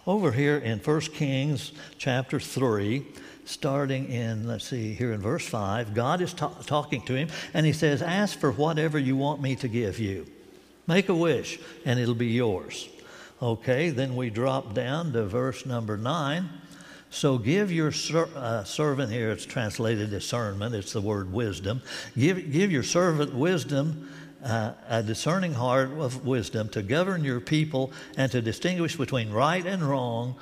Over 0.07 0.33
here 0.33 0.59
in 0.59 0.79
1 0.79 1.01
Kings 1.01 1.73
chapter 1.97 2.39
3, 2.39 3.05
starting 3.47 4.11
in, 4.11 4.47
let's 4.47 4.67
see, 4.67 4.93
here 4.93 5.13
in 5.13 5.21
verse 5.23 5.47
5, 5.47 5.95
God 5.95 6.21
is 6.21 6.35
ta- 6.35 6.53
talking 6.67 7.03
to 7.07 7.15
him, 7.15 7.29
and 7.55 7.65
he 7.65 7.73
says, 7.73 8.03
Ask 8.03 8.39
for 8.39 8.53
whatever 8.53 8.99
you 8.99 9.17
want 9.17 9.41
me 9.41 9.57
to 9.57 9.69
give 9.69 9.99
you. 9.99 10.27
Make 10.87 11.09
a 11.09 11.15
wish, 11.15 11.59
and 11.87 11.99
it'll 11.99 12.15
be 12.15 12.27
yours. 12.27 12.89
Okay, 13.41 13.89
then 13.89 14.17
we 14.17 14.29
drop 14.29 14.75
down 14.75 15.13
to 15.13 15.25
verse 15.25 15.65
number 15.65 15.97
9. 15.97 16.49
So 17.11 17.39
give 17.39 17.73
your 17.73 17.91
ser- 17.91 18.29
uh, 18.37 18.65
servant 18.65 19.11
here, 19.11 19.31
it's 19.31 19.47
translated 19.47 20.11
discernment, 20.11 20.75
it's 20.75 20.93
the 20.93 21.01
word 21.01 21.33
wisdom. 21.33 21.81
Give, 22.19 22.53
give 22.53 22.71
your 22.71 22.83
servant 22.83 23.35
wisdom, 23.35 24.11
uh, 24.49 24.73
a 24.89 25.03
discerning 25.03 25.53
heart 25.53 25.91
of 25.93 26.27
wisdom 26.27 26.69
to 26.71 26.83
govern 26.83 27.23
your 27.23 27.41
people 27.41 27.93
and 28.17 28.33
to 28.33 28.41
distinguish 28.41 28.97
between 28.97 29.31
right 29.31 29.65
and 29.65 29.83
wrong, 29.83 30.35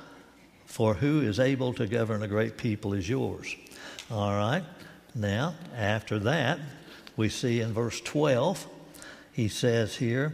for 0.65 0.93
who 0.93 1.21
is 1.21 1.39
able 1.39 1.73
to 1.73 1.87
govern 1.87 2.23
a 2.23 2.27
great 2.27 2.57
people 2.57 2.93
is 2.93 3.07
yours. 3.07 3.55
All 4.09 4.31
right, 4.31 4.63
now 5.13 5.55
after 5.75 6.19
that, 6.19 6.59
we 7.17 7.29
see 7.29 7.61
in 7.61 7.73
verse 7.73 7.99
12, 8.01 8.67
he 9.33 9.47
says 9.47 9.97
here, 9.97 10.33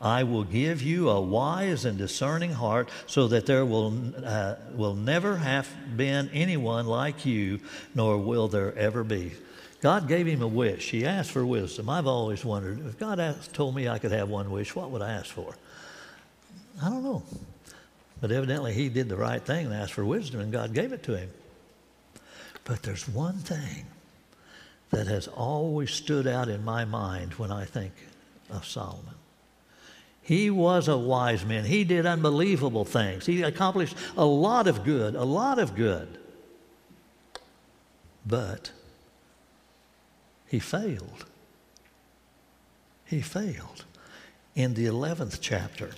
I 0.00 0.22
will 0.22 0.44
give 0.44 0.80
you 0.80 1.10
a 1.10 1.20
wise 1.20 1.84
and 1.84 1.98
discerning 1.98 2.52
heart 2.52 2.88
so 3.06 3.28
that 3.28 3.44
there 3.44 3.66
will, 3.66 3.92
uh, 4.24 4.54
will 4.74 4.94
never 4.94 5.36
have 5.36 5.68
been 5.96 6.30
anyone 6.32 6.86
like 6.86 7.26
you, 7.26 7.60
nor 7.94 8.16
will 8.16 8.48
there 8.48 8.74
ever 8.76 9.04
be. 9.04 9.32
God 9.80 10.08
gave 10.08 10.26
him 10.26 10.42
a 10.42 10.48
wish. 10.48 10.90
He 10.90 11.06
asked 11.06 11.30
for 11.30 11.44
wisdom. 11.44 11.88
I've 11.88 12.06
always 12.06 12.44
wondered 12.44 12.84
if 12.86 12.98
God 12.98 13.18
asked, 13.18 13.54
told 13.54 13.74
me 13.74 13.88
I 13.88 13.98
could 13.98 14.12
have 14.12 14.28
one 14.28 14.50
wish, 14.50 14.74
what 14.76 14.90
would 14.90 15.00
I 15.02 15.12
ask 15.12 15.26
for? 15.26 15.54
I 16.82 16.88
don't 16.88 17.02
know. 17.02 17.22
But 18.20 18.30
evidently 18.30 18.74
he 18.74 18.90
did 18.90 19.08
the 19.08 19.16
right 19.16 19.42
thing 19.42 19.66
and 19.66 19.74
asked 19.74 19.94
for 19.94 20.04
wisdom, 20.04 20.40
and 20.40 20.52
God 20.52 20.74
gave 20.74 20.92
it 20.92 21.02
to 21.04 21.16
him. 21.16 21.30
But 22.64 22.82
there's 22.82 23.08
one 23.08 23.38
thing 23.38 23.86
that 24.90 25.06
has 25.06 25.28
always 25.28 25.90
stood 25.90 26.26
out 26.26 26.48
in 26.48 26.64
my 26.64 26.84
mind 26.84 27.34
when 27.34 27.50
I 27.50 27.64
think 27.64 27.92
of 28.50 28.66
Solomon. 28.66 29.14
He 30.22 30.50
was 30.50 30.88
a 30.88 30.98
wise 30.98 31.44
man. 31.44 31.64
He 31.64 31.84
did 31.84 32.04
unbelievable 32.04 32.84
things. 32.84 33.24
He 33.24 33.42
accomplished 33.42 33.96
a 34.16 34.24
lot 34.24 34.66
of 34.66 34.84
good, 34.84 35.14
a 35.14 35.24
lot 35.24 35.58
of 35.58 35.74
good. 35.74 36.18
But 38.26 38.70
he 40.50 40.58
failed. 40.58 41.24
He 43.06 43.22
failed. 43.22 43.84
In 44.54 44.74
the 44.74 44.86
11th 44.86 45.38
chapter, 45.40 45.90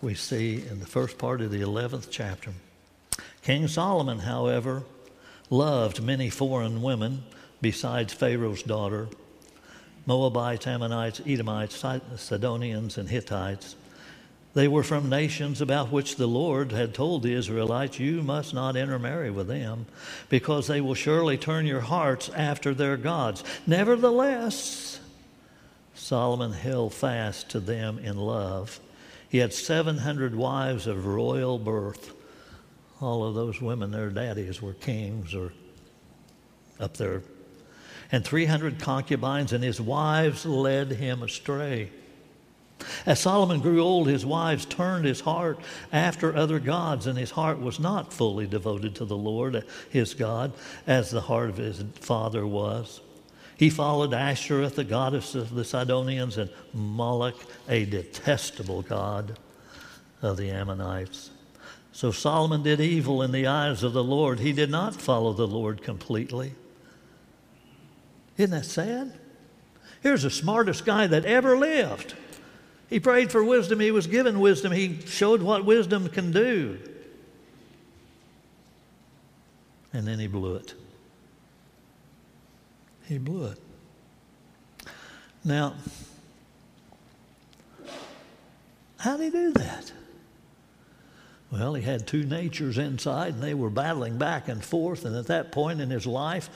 we 0.00 0.14
see 0.14 0.64
in 0.70 0.80
the 0.80 0.86
first 0.86 1.18
part 1.18 1.40
of 1.40 1.50
the 1.50 1.60
11th 1.60 2.08
chapter, 2.10 2.52
King 3.42 3.68
Solomon, 3.68 4.20
however, 4.20 4.84
loved 5.50 6.02
many 6.02 6.30
foreign 6.30 6.80
women 6.80 7.24
besides 7.60 8.12
Pharaoh's 8.12 8.62
daughter 8.62 9.08
Moabites, 10.06 10.66
Ammonites, 10.66 11.20
Edomites, 11.26 11.84
Sidonians, 12.16 12.96
and 12.96 13.08
Hittites. 13.08 13.76
They 14.52 14.66
were 14.66 14.82
from 14.82 15.08
nations 15.08 15.60
about 15.60 15.92
which 15.92 16.16
the 16.16 16.26
Lord 16.26 16.72
had 16.72 16.92
told 16.92 17.22
the 17.22 17.34
Israelites, 17.34 18.00
You 18.00 18.22
must 18.22 18.52
not 18.52 18.76
intermarry 18.76 19.30
with 19.30 19.46
them, 19.46 19.86
because 20.28 20.66
they 20.66 20.80
will 20.80 20.94
surely 20.94 21.38
turn 21.38 21.66
your 21.66 21.80
hearts 21.80 22.28
after 22.30 22.74
their 22.74 22.96
gods. 22.96 23.44
Nevertheless, 23.66 25.00
Solomon 25.94 26.52
held 26.52 26.92
fast 26.92 27.50
to 27.50 27.60
them 27.60 27.98
in 27.98 28.16
love. 28.16 28.80
He 29.28 29.38
had 29.38 29.52
700 29.52 30.34
wives 30.34 30.88
of 30.88 31.06
royal 31.06 31.58
birth. 31.58 32.12
All 33.00 33.24
of 33.24 33.34
those 33.34 33.60
women, 33.60 33.92
their 33.92 34.10
daddies 34.10 34.60
were 34.60 34.74
kings 34.74 35.34
or 35.34 35.52
up 36.80 36.96
there 36.96 37.22
and 38.12 38.24
300 38.24 38.80
concubines, 38.80 39.52
and 39.52 39.62
his 39.62 39.80
wives 39.80 40.44
led 40.44 40.90
him 40.92 41.22
astray. 41.22 41.90
As 43.06 43.20
Solomon 43.20 43.60
grew 43.60 43.80
old, 43.80 44.08
his 44.08 44.26
wives 44.26 44.64
turned 44.64 45.04
his 45.04 45.20
heart 45.20 45.58
after 45.92 46.34
other 46.34 46.58
gods, 46.58 47.06
and 47.06 47.18
his 47.18 47.32
heart 47.32 47.60
was 47.60 47.80
not 47.80 48.12
fully 48.12 48.46
devoted 48.46 48.94
to 48.96 49.04
the 49.04 49.16
Lord, 49.16 49.64
his 49.88 50.14
God, 50.14 50.52
as 50.86 51.10
the 51.10 51.22
heart 51.22 51.50
of 51.50 51.56
his 51.56 51.84
father 52.00 52.46
was. 52.46 53.00
He 53.56 53.68
followed 53.68 54.14
Asherah, 54.14 54.68
the 54.68 54.84
goddess 54.84 55.34
of 55.34 55.54
the 55.54 55.64
Sidonians, 55.64 56.38
and 56.38 56.50
Moloch, 56.72 57.36
a 57.68 57.84
detestable 57.84 58.82
god 58.82 59.38
of 60.22 60.36
the 60.36 60.50
Ammonites. 60.50 61.30
So 61.92 62.10
Solomon 62.10 62.62
did 62.62 62.80
evil 62.80 63.20
in 63.22 63.32
the 63.32 63.46
eyes 63.46 63.82
of 63.82 63.92
the 63.92 64.04
Lord. 64.04 64.40
He 64.40 64.52
did 64.52 64.70
not 64.70 64.94
follow 64.94 65.32
the 65.32 65.46
Lord 65.46 65.82
completely. 65.82 66.54
Isn't 68.38 68.52
that 68.52 68.64
sad? 68.64 69.12
Here's 70.02 70.22
the 70.22 70.30
smartest 70.30 70.86
guy 70.86 71.06
that 71.08 71.26
ever 71.26 71.58
lived. 71.58 72.14
He 72.90 73.00
prayed 73.00 73.32
for 73.32 73.42
wisdom. 73.42 73.80
He 73.80 73.90
was 73.90 74.06
given 74.06 74.40
wisdom. 74.40 74.72
He 74.72 75.00
showed 75.06 75.40
what 75.40 75.64
wisdom 75.64 76.08
can 76.08 76.32
do. 76.32 76.78
And 79.92 80.06
then 80.06 80.18
he 80.18 80.26
blew 80.26 80.56
it. 80.56 80.74
He 83.06 83.18
blew 83.18 83.46
it. 83.46 83.58
Now, 85.44 85.74
how 88.98 89.16
did 89.16 89.24
he 89.24 89.30
do 89.30 89.52
that? 89.52 89.92
Well, 91.50 91.74
he 91.74 91.82
had 91.82 92.06
two 92.06 92.24
natures 92.24 92.76
inside, 92.76 93.34
and 93.34 93.42
they 93.42 93.54
were 93.54 93.70
battling 93.70 94.18
back 94.18 94.48
and 94.48 94.62
forth. 94.62 95.04
And 95.04 95.16
at 95.16 95.26
that 95.28 95.50
point 95.50 95.80
in 95.80 95.90
his 95.90 96.06
life, 96.06 96.50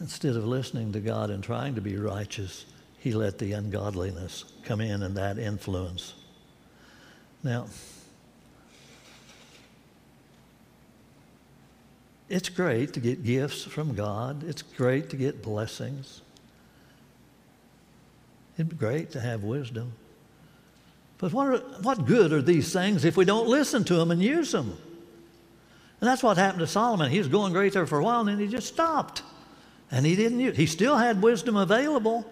Instead 0.00 0.36
of 0.36 0.44
listening 0.44 0.92
to 0.92 1.00
God 1.00 1.30
and 1.30 1.42
trying 1.42 1.76
to 1.76 1.80
be 1.80 1.96
righteous, 1.96 2.66
he 3.04 3.12
let 3.12 3.38
the 3.38 3.52
ungodliness 3.52 4.46
come 4.64 4.80
in 4.80 5.02
and 5.02 5.18
that 5.18 5.36
influence. 5.36 6.14
Now, 7.42 7.66
it's 12.30 12.48
great 12.48 12.94
to 12.94 13.00
get 13.00 13.22
gifts 13.22 13.62
from 13.62 13.94
God. 13.94 14.42
It's 14.44 14.62
great 14.62 15.10
to 15.10 15.16
get 15.16 15.42
blessings. 15.42 16.22
It'd 18.56 18.70
be 18.70 18.76
great 18.76 19.10
to 19.10 19.20
have 19.20 19.44
wisdom. 19.44 19.92
But 21.18 21.34
what, 21.34 21.46
are, 21.48 21.58
what 21.82 22.06
good 22.06 22.32
are 22.32 22.40
these 22.40 22.72
things 22.72 23.04
if 23.04 23.18
we 23.18 23.26
don't 23.26 23.48
listen 23.48 23.84
to 23.84 23.96
them 23.96 24.12
and 24.12 24.22
use 24.22 24.50
them? 24.50 24.78
And 26.00 26.08
that's 26.08 26.22
what 26.22 26.38
happened 26.38 26.60
to 26.60 26.66
Solomon. 26.66 27.10
He 27.10 27.18
was 27.18 27.28
going 27.28 27.52
great 27.52 27.74
there 27.74 27.86
for 27.86 27.98
a 27.98 28.02
while 28.02 28.20
and 28.20 28.30
then 28.30 28.38
he 28.38 28.46
just 28.46 28.68
stopped. 28.68 29.22
And 29.90 30.06
he 30.06 30.16
didn't 30.16 30.40
use 30.40 30.56
He 30.56 30.64
still 30.64 30.96
had 30.96 31.20
wisdom 31.20 31.56
available, 31.56 32.24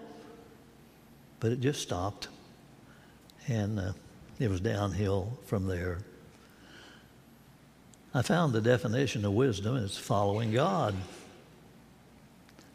but 1.43 1.51
it 1.51 1.59
just 1.59 1.81
stopped. 1.81 2.29
And 3.49 3.77
uh, 3.77 3.91
it 4.39 4.49
was 4.49 4.61
downhill 4.61 5.37
from 5.45 5.67
there. 5.67 5.99
I 8.13 8.21
found 8.21 8.53
the 8.53 8.61
definition 8.61 9.25
of 9.25 9.33
wisdom 9.33 9.75
is 9.75 9.97
following 9.97 10.53
God. 10.53 10.95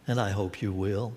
And 0.06 0.20
I 0.20 0.30
hope 0.30 0.60
you 0.60 0.70
will. 0.70 1.14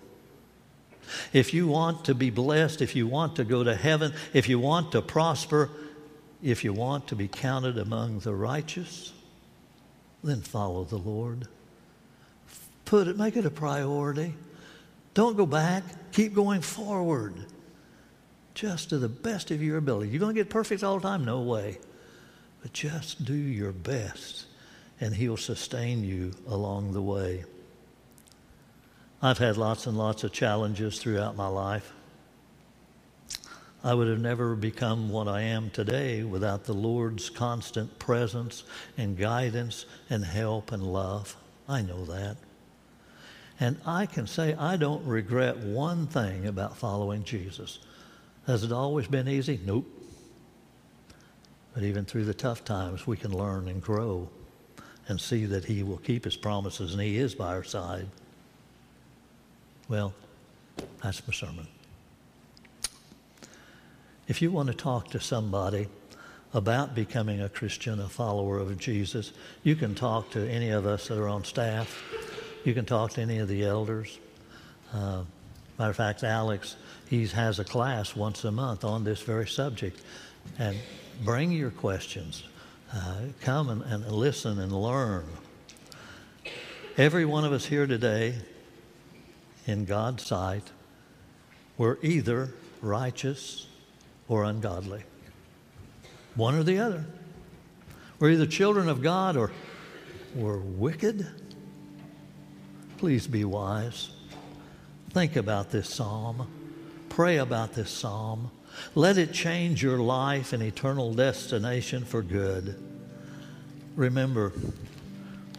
If 1.33 1.53
you 1.53 1.67
want 1.67 2.05
to 2.05 2.15
be 2.15 2.29
blessed, 2.29 2.81
if 2.81 2.95
you 2.95 3.05
want 3.05 3.35
to 3.35 3.43
go 3.43 3.65
to 3.65 3.75
heaven, 3.75 4.13
if 4.31 4.47
you 4.47 4.57
want 4.57 4.93
to 4.93 5.01
prosper, 5.01 5.69
if 6.41 6.63
you 6.63 6.71
want 6.71 7.07
to 7.07 7.17
be 7.17 7.27
counted 7.27 7.77
among 7.77 8.19
the 8.19 8.33
righteous, 8.33 9.11
then 10.23 10.39
follow 10.39 10.85
the 10.85 10.97
Lord. 10.97 11.49
Put 12.85 13.09
it, 13.09 13.17
make 13.17 13.35
it 13.35 13.45
a 13.45 13.51
priority. 13.51 14.35
Don't 15.13 15.35
go 15.35 15.45
back. 15.45 15.83
Keep 16.11 16.33
going 16.33 16.61
forward. 16.61 17.45
Just 18.53 18.89
to 18.89 18.97
the 18.97 19.09
best 19.09 19.51
of 19.51 19.61
your 19.61 19.77
ability. 19.77 20.09
You're 20.09 20.19
going 20.19 20.35
to 20.35 20.39
get 20.39 20.49
perfect 20.49 20.83
all 20.83 20.99
the 20.99 21.07
time? 21.07 21.25
No 21.25 21.41
way. 21.41 21.77
But 22.61 22.73
just 22.73 23.25
do 23.25 23.33
your 23.33 23.71
best, 23.71 24.45
and 24.99 25.15
He'll 25.15 25.37
sustain 25.37 26.03
you 26.03 26.31
along 26.47 26.93
the 26.93 27.01
way. 27.01 27.43
I've 29.21 29.37
had 29.37 29.57
lots 29.57 29.87
and 29.87 29.97
lots 29.97 30.23
of 30.23 30.31
challenges 30.31 30.99
throughout 30.99 31.35
my 31.35 31.47
life. 31.47 31.93
I 33.83 33.95
would 33.95 34.07
have 34.07 34.19
never 34.19 34.55
become 34.55 35.09
what 35.09 35.27
I 35.27 35.41
am 35.41 35.71
today 35.71 36.23
without 36.23 36.65
the 36.65 36.73
Lord's 36.73 37.31
constant 37.31 37.97
presence 37.97 38.63
and 38.97 39.17
guidance 39.17 39.85
and 40.09 40.23
help 40.23 40.71
and 40.71 40.83
love. 40.83 41.35
I 41.67 41.81
know 41.81 42.05
that. 42.05 42.37
And 43.61 43.77
I 43.85 44.07
can 44.07 44.25
say 44.25 44.55
I 44.55 44.75
don't 44.75 45.05
regret 45.05 45.57
one 45.57 46.07
thing 46.07 46.47
about 46.47 46.75
following 46.75 47.23
Jesus. 47.23 47.77
Has 48.47 48.63
it 48.63 48.71
always 48.71 49.05
been 49.05 49.27
easy? 49.27 49.59
Nope. 49.63 49.85
But 51.75 51.83
even 51.83 52.03
through 52.03 52.25
the 52.25 52.33
tough 52.33 52.65
times, 52.65 53.05
we 53.05 53.17
can 53.17 53.31
learn 53.31 53.67
and 53.67 53.79
grow 53.79 54.27
and 55.07 55.21
see 55.21 55.45
that 55.45 55.65
He 55.65 55.83
will 55.83 55.99
keep 55.99 56.25
His 56.25 56.35
promises 56.35 56.93
and 56.93 57.01
He 57.01 57.17
is 57.17 57.35
by 57.35 57.53
our 57.53 57.63
side. 57.63 58.07
Well, 59.87 60.15
that's 61.03 61.25
my 61.27 61.33
sermon. 61.33 61.67
If 64.27 64.41
you 64.41 64.49
want 64.51 64.69
to 64.69 64.73
talk 64.73 65.11
to 65.11 65.19
somebody 65.19 65.87
about 66.51 66.95
becoming 66.95 67.41
a 67.41 67.49
Christian, 67.49 67.99
a 67.99 68.09
follower 68.09 68.57
of 68.57 68.75
Jesus, 68.79 69.33
you 69.63 69.75
can 69.75 69.93
talk 69.93 70.31
to 70.31 70.49
any 70.49 70.71
of 70.71 70.87
us 70.87 71.09
that 71.09 71.19
are 71.19 71.29
on 71.29 71.43
staff. 71.43 72.03
You 72.63 72.73
can 72.73 72.85
talk 72.85 73.11
to 73.13 73.21
any 73.21 73.39
of 73.39 73.47
the 73.47 73.63
elders. 73.63 74.19
Uh, 74.93 75.23
matter 75.79 75.89
of 75.89 75.95
fact, 75.95 76.23
Alex, 76.23 76.75
he 77.09 77.25
has 77.27 77.59
a 77.59 77.63
class 77.63 78.15
once 78.15 78.43
a 78.43 78.51
month 78.51 78.83
on 78.83 79.03
this 79.03 79.21
very 79.21 79.47
subject. 79.47 80.01
And 80.59 80.77
bring 81.23 81.51
your 81.51 81.71
questions. 81.71 82.43
Uh, 82.93 83.15
come 83.41 83.69
and, 83.69 83.81
and 83.83 84.11
listen 84.11 84.59
and 84.59 84.71
learn. 84.71 85.25
Every 86.97 87.25
one 87.25 87.45
of 87.45 87.53
us 87.53 87.65
here 87.65 87.87
today, 87.87 88.35
in 89.65 89.85
God's 89.85 90.25
sight, 90.25 90.69
we're 91.77 91.97
either 92.01 92.53
righteous 92.81 93.67
or 94.27 94.43
ungodly. 94.43 95.03
One 96.35 96.55
or 96.55 96.63
the 96.63 96.79
other. 96.79 97.05
We're 98.19 98.31
either 98.31 98.45
children 98.45 98.87
of 98.87 99.01
God 99.01 99.35
or 99.35 99.51
we're 100.35 100.59
wicked. 100.59 101.27
Please 103.01 103.25
be 103.25 103.43
wise. 103.43 104.11
Think 105.09 105.35
about 105.35 105.71
this 105.71 105.89
psalm. 105.89 106.47
Pray 107.09 107.37
about 107.37 107.73
this 107.73 107.89
psalm. 107.89 108.51
Let 108.93 109.17
it 109.17 109.33
change 109.33 109.81
your 109.81 109.97
life 109.97 110.53
and 110.53 110.61
eternal 110.61 111.11
destination 111.11 112.05
for 112.05 112.21
good. 112.21 112.79
Remember 113.95 114.53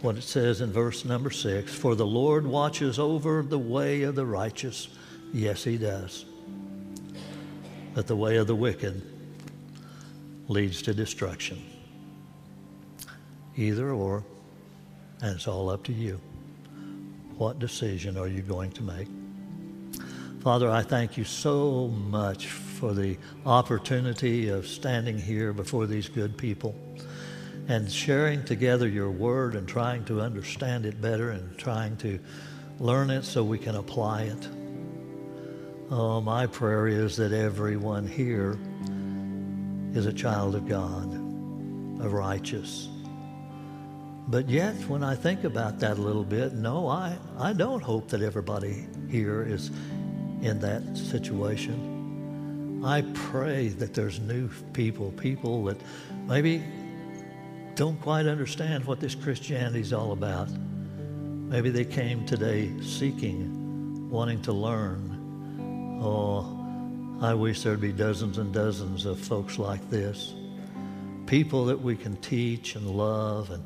what 0.01 0.15
it 0.15 0.21
says 0.21 0.61
in 0.61 0.71
verse 0.71 1.03
number 1.03 1.31
six 1.31 1.73
For 1.73 1.95
the 1.95 2.05
Lord 2.05 2.47
watches 2.47 2.97
over 2.97 3.41
the 3.41 3.59
way 3.59 4.03
of 4.03 4.15
the 4.15 4.25
righteous. 4.25 4.87
Yes, 5.33 5.65
He 5.65 5.77
does. 5.77 6.23
But 7.93 8.07
the 8.07 8.15
way 8.15 8.37
of 8.37 8.47
the 8.47 8.55
wicked 8.55 9.01
leads 10.47 10.81
to 10.83 10.93
destruction. 10.93 11.61
Either 13.57 13.91
or, 13.91 14.23
and 15.19 15.35
it's 15.35 15.49
all 15.49 15.69
up 15.69 15.83
to 15.83 15.91
you. 15.91 16.21
What 17.37 17.59
decision 17.59 18.17
are 18.17 18.27
you 18.27 18.41
going 18.41 18.71
to 18.73 18.83
make? 18.83 19.07
Father, 20.41 20.69
I 20.69 20.81
thank 20.81 21.17
you 21.17 21.23
so 21.23 21.87
much 21.87 22.47
for 22.47 22.93
the 22.93 23.17
opportunity 23.45 24.49
of 24.49 24.67
standing 24.67 25.17
here 25.17 25.53
before 25.53 25.87
these 25.87 26.09
good 26.09 26.37
people 26.37 26.75
and 27.67 27.89
sharing 27.91 28.43
together 28.43 28.87
your 28.87 29.09
word 29.09 29.55
and 29.55 29.67
trying 29.67 30.03
to 30.05 30.21
understand 30.21 30.85
it 30.85 31.01
better 31.01 31.31
and 31.31 31.57
trying 31.57 31.95
to 31.97 32.19
learn 32.79 33.09
it 33.09 33.23
so 33.23 33.43
we 33.43 33.57
can 33.57 33.75
apply 33.75 34.23
it. 34.23 34.49
Oh, 35.89 36.19
my 36.21 36.45
prayer 36.45 36.87
is 36.87 37.15
that 37.17 37.31
everyone 37.31 38.05
here 38.07 38.57
is 39.93 40.05
a 40.05 40.13
child 40.13 40.55
of 40.55 40.67
God, 40.67 41.13
a 42.03 42.09
righteous. 42.09 42.89
But 44.27 44.49
yet, 44.49 44.75
when 44.87 45.03
I 45.03 45.15
think 45.15 45.43
about 45.43 45.79
that 45.79 45.97
a 45.97 46.01
little 46.01 46.23
bit, 46.23 46.53
no, 46.53 46.87
I, 46.87 47.17
I 47.37 47.53
don't 47.53 47.83
hope 47.83 48.07
that 48.09 48.21
everybody 48.21 48.87
here 49.09 49.43
is 49.43 49.69
in 50.41 50.59
that 50.59 50.97
situation. 50.97 52.81
I 52.85 53.01
pray 53.13 53.69
that 53.69 53.93
there's 53.93 54.19
new 54.19 54.49
people, 54.73 55.11
people 55.11 55.65
that 55.65 55.77
maybe 56.27 56.63
don't 57.75 57.99
quite 58.01 58.25
understand 58.25 58.85
what 58.85 58.99
this 58.99 59.15
Christianity 59.15 59.81
is 59.81 59.93
all 59.93 60.11
about. 60.11 60.49
Maybe 60.49 61.69
they 61.69 61.85
came 61.85 62.25
today 62.25 62.71
seeking, 62.81 64.09
wanting 64.09 64.41
to 64.43 64.53
learn. 64.53 65.99
Oh, 66.01 66.59
I 67.21 67.33
wish 67.33 67.61
there'd 67.61 67.79
be 67.79 67.91
dozens 67.91 68.37
and 68.37 68.53
dozens 68.53 69.05
of 69.05 69.19
folks 69.19 69.57
like 69.59 69.89
this. 69.89 70.33
People 71.25 71.65
that 71.65 71.81
we 71.81 71.95
can 71.95 72.17
teach 72.17 72.75
and 72.75 72.89
love 72.89 73.49
and 73.49 73.63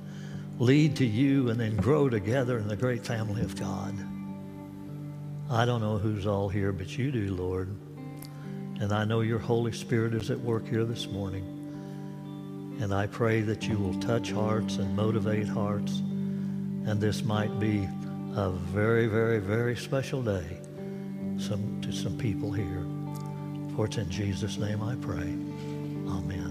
lead 0.60 0.96
to 0.98 1.06
you 1.06 1.50
and 1.50 1.60
then 1.60 1.76
grow 1.76 2.10
together 2.10 2.58
in 2.58 2.68
the 2.68 2.76
great 2.76 3.06
family 3.06 3.42
of 3.42 3.56
God. 3.60 3.96
I 5.50 5.66
don't 5.66 5.82
know 5.82 5.98
who's 5.98 6.26
all 6.26 6.50
here, 6.50 6.72
but 6.72 6.98
you 6.98 7.12
do, 7.12 7.34
Lord. 7.34 7.70
And 8.80 8.92
I 8.92 9.06
know 9.06 9.22
your 9.22 9.40
Holy 9.40 9.72
Spirit 9.72 10.14
is 10.14 10.30
at 10.30 10.40
work 10.40 10.68
here 10.68 10.86
this 10.86 11.08
morning. 11.08 11.54
And 12.80 12.94
I 12.94 13.08
pray 13.08 13.42
that 13.42 13.68
you 13.68 13.78
will 13.78 14.00
touch 14.00 14.32
hearts 14.32 14.78
and 14.78 14.96
motivate 14.96 15.48
hearts. 15.48 16.00
And 16.00 17.02
this 17.02 17.24
might 17.24 17.60
be 17.60 17.88
a 18.36 18.52
very, 18.52 19.08
very, 19.08 19.40
very 19.40 19.76
special 19.76 20.22
day 20.22 20.58
some, 21.38 21.82
to 21.82 21.92
some 21.92 22.18
people 22.18 22.52
here. 22.52 22.86
For 23.76 23.86
it's 23.86 23.98
in 23.98 24.10
Jesus' 24.10 24.58
name 24.58 24.84
I 24.84 24.96
pray. 24.96 25.34
Amen. 26.08 26.47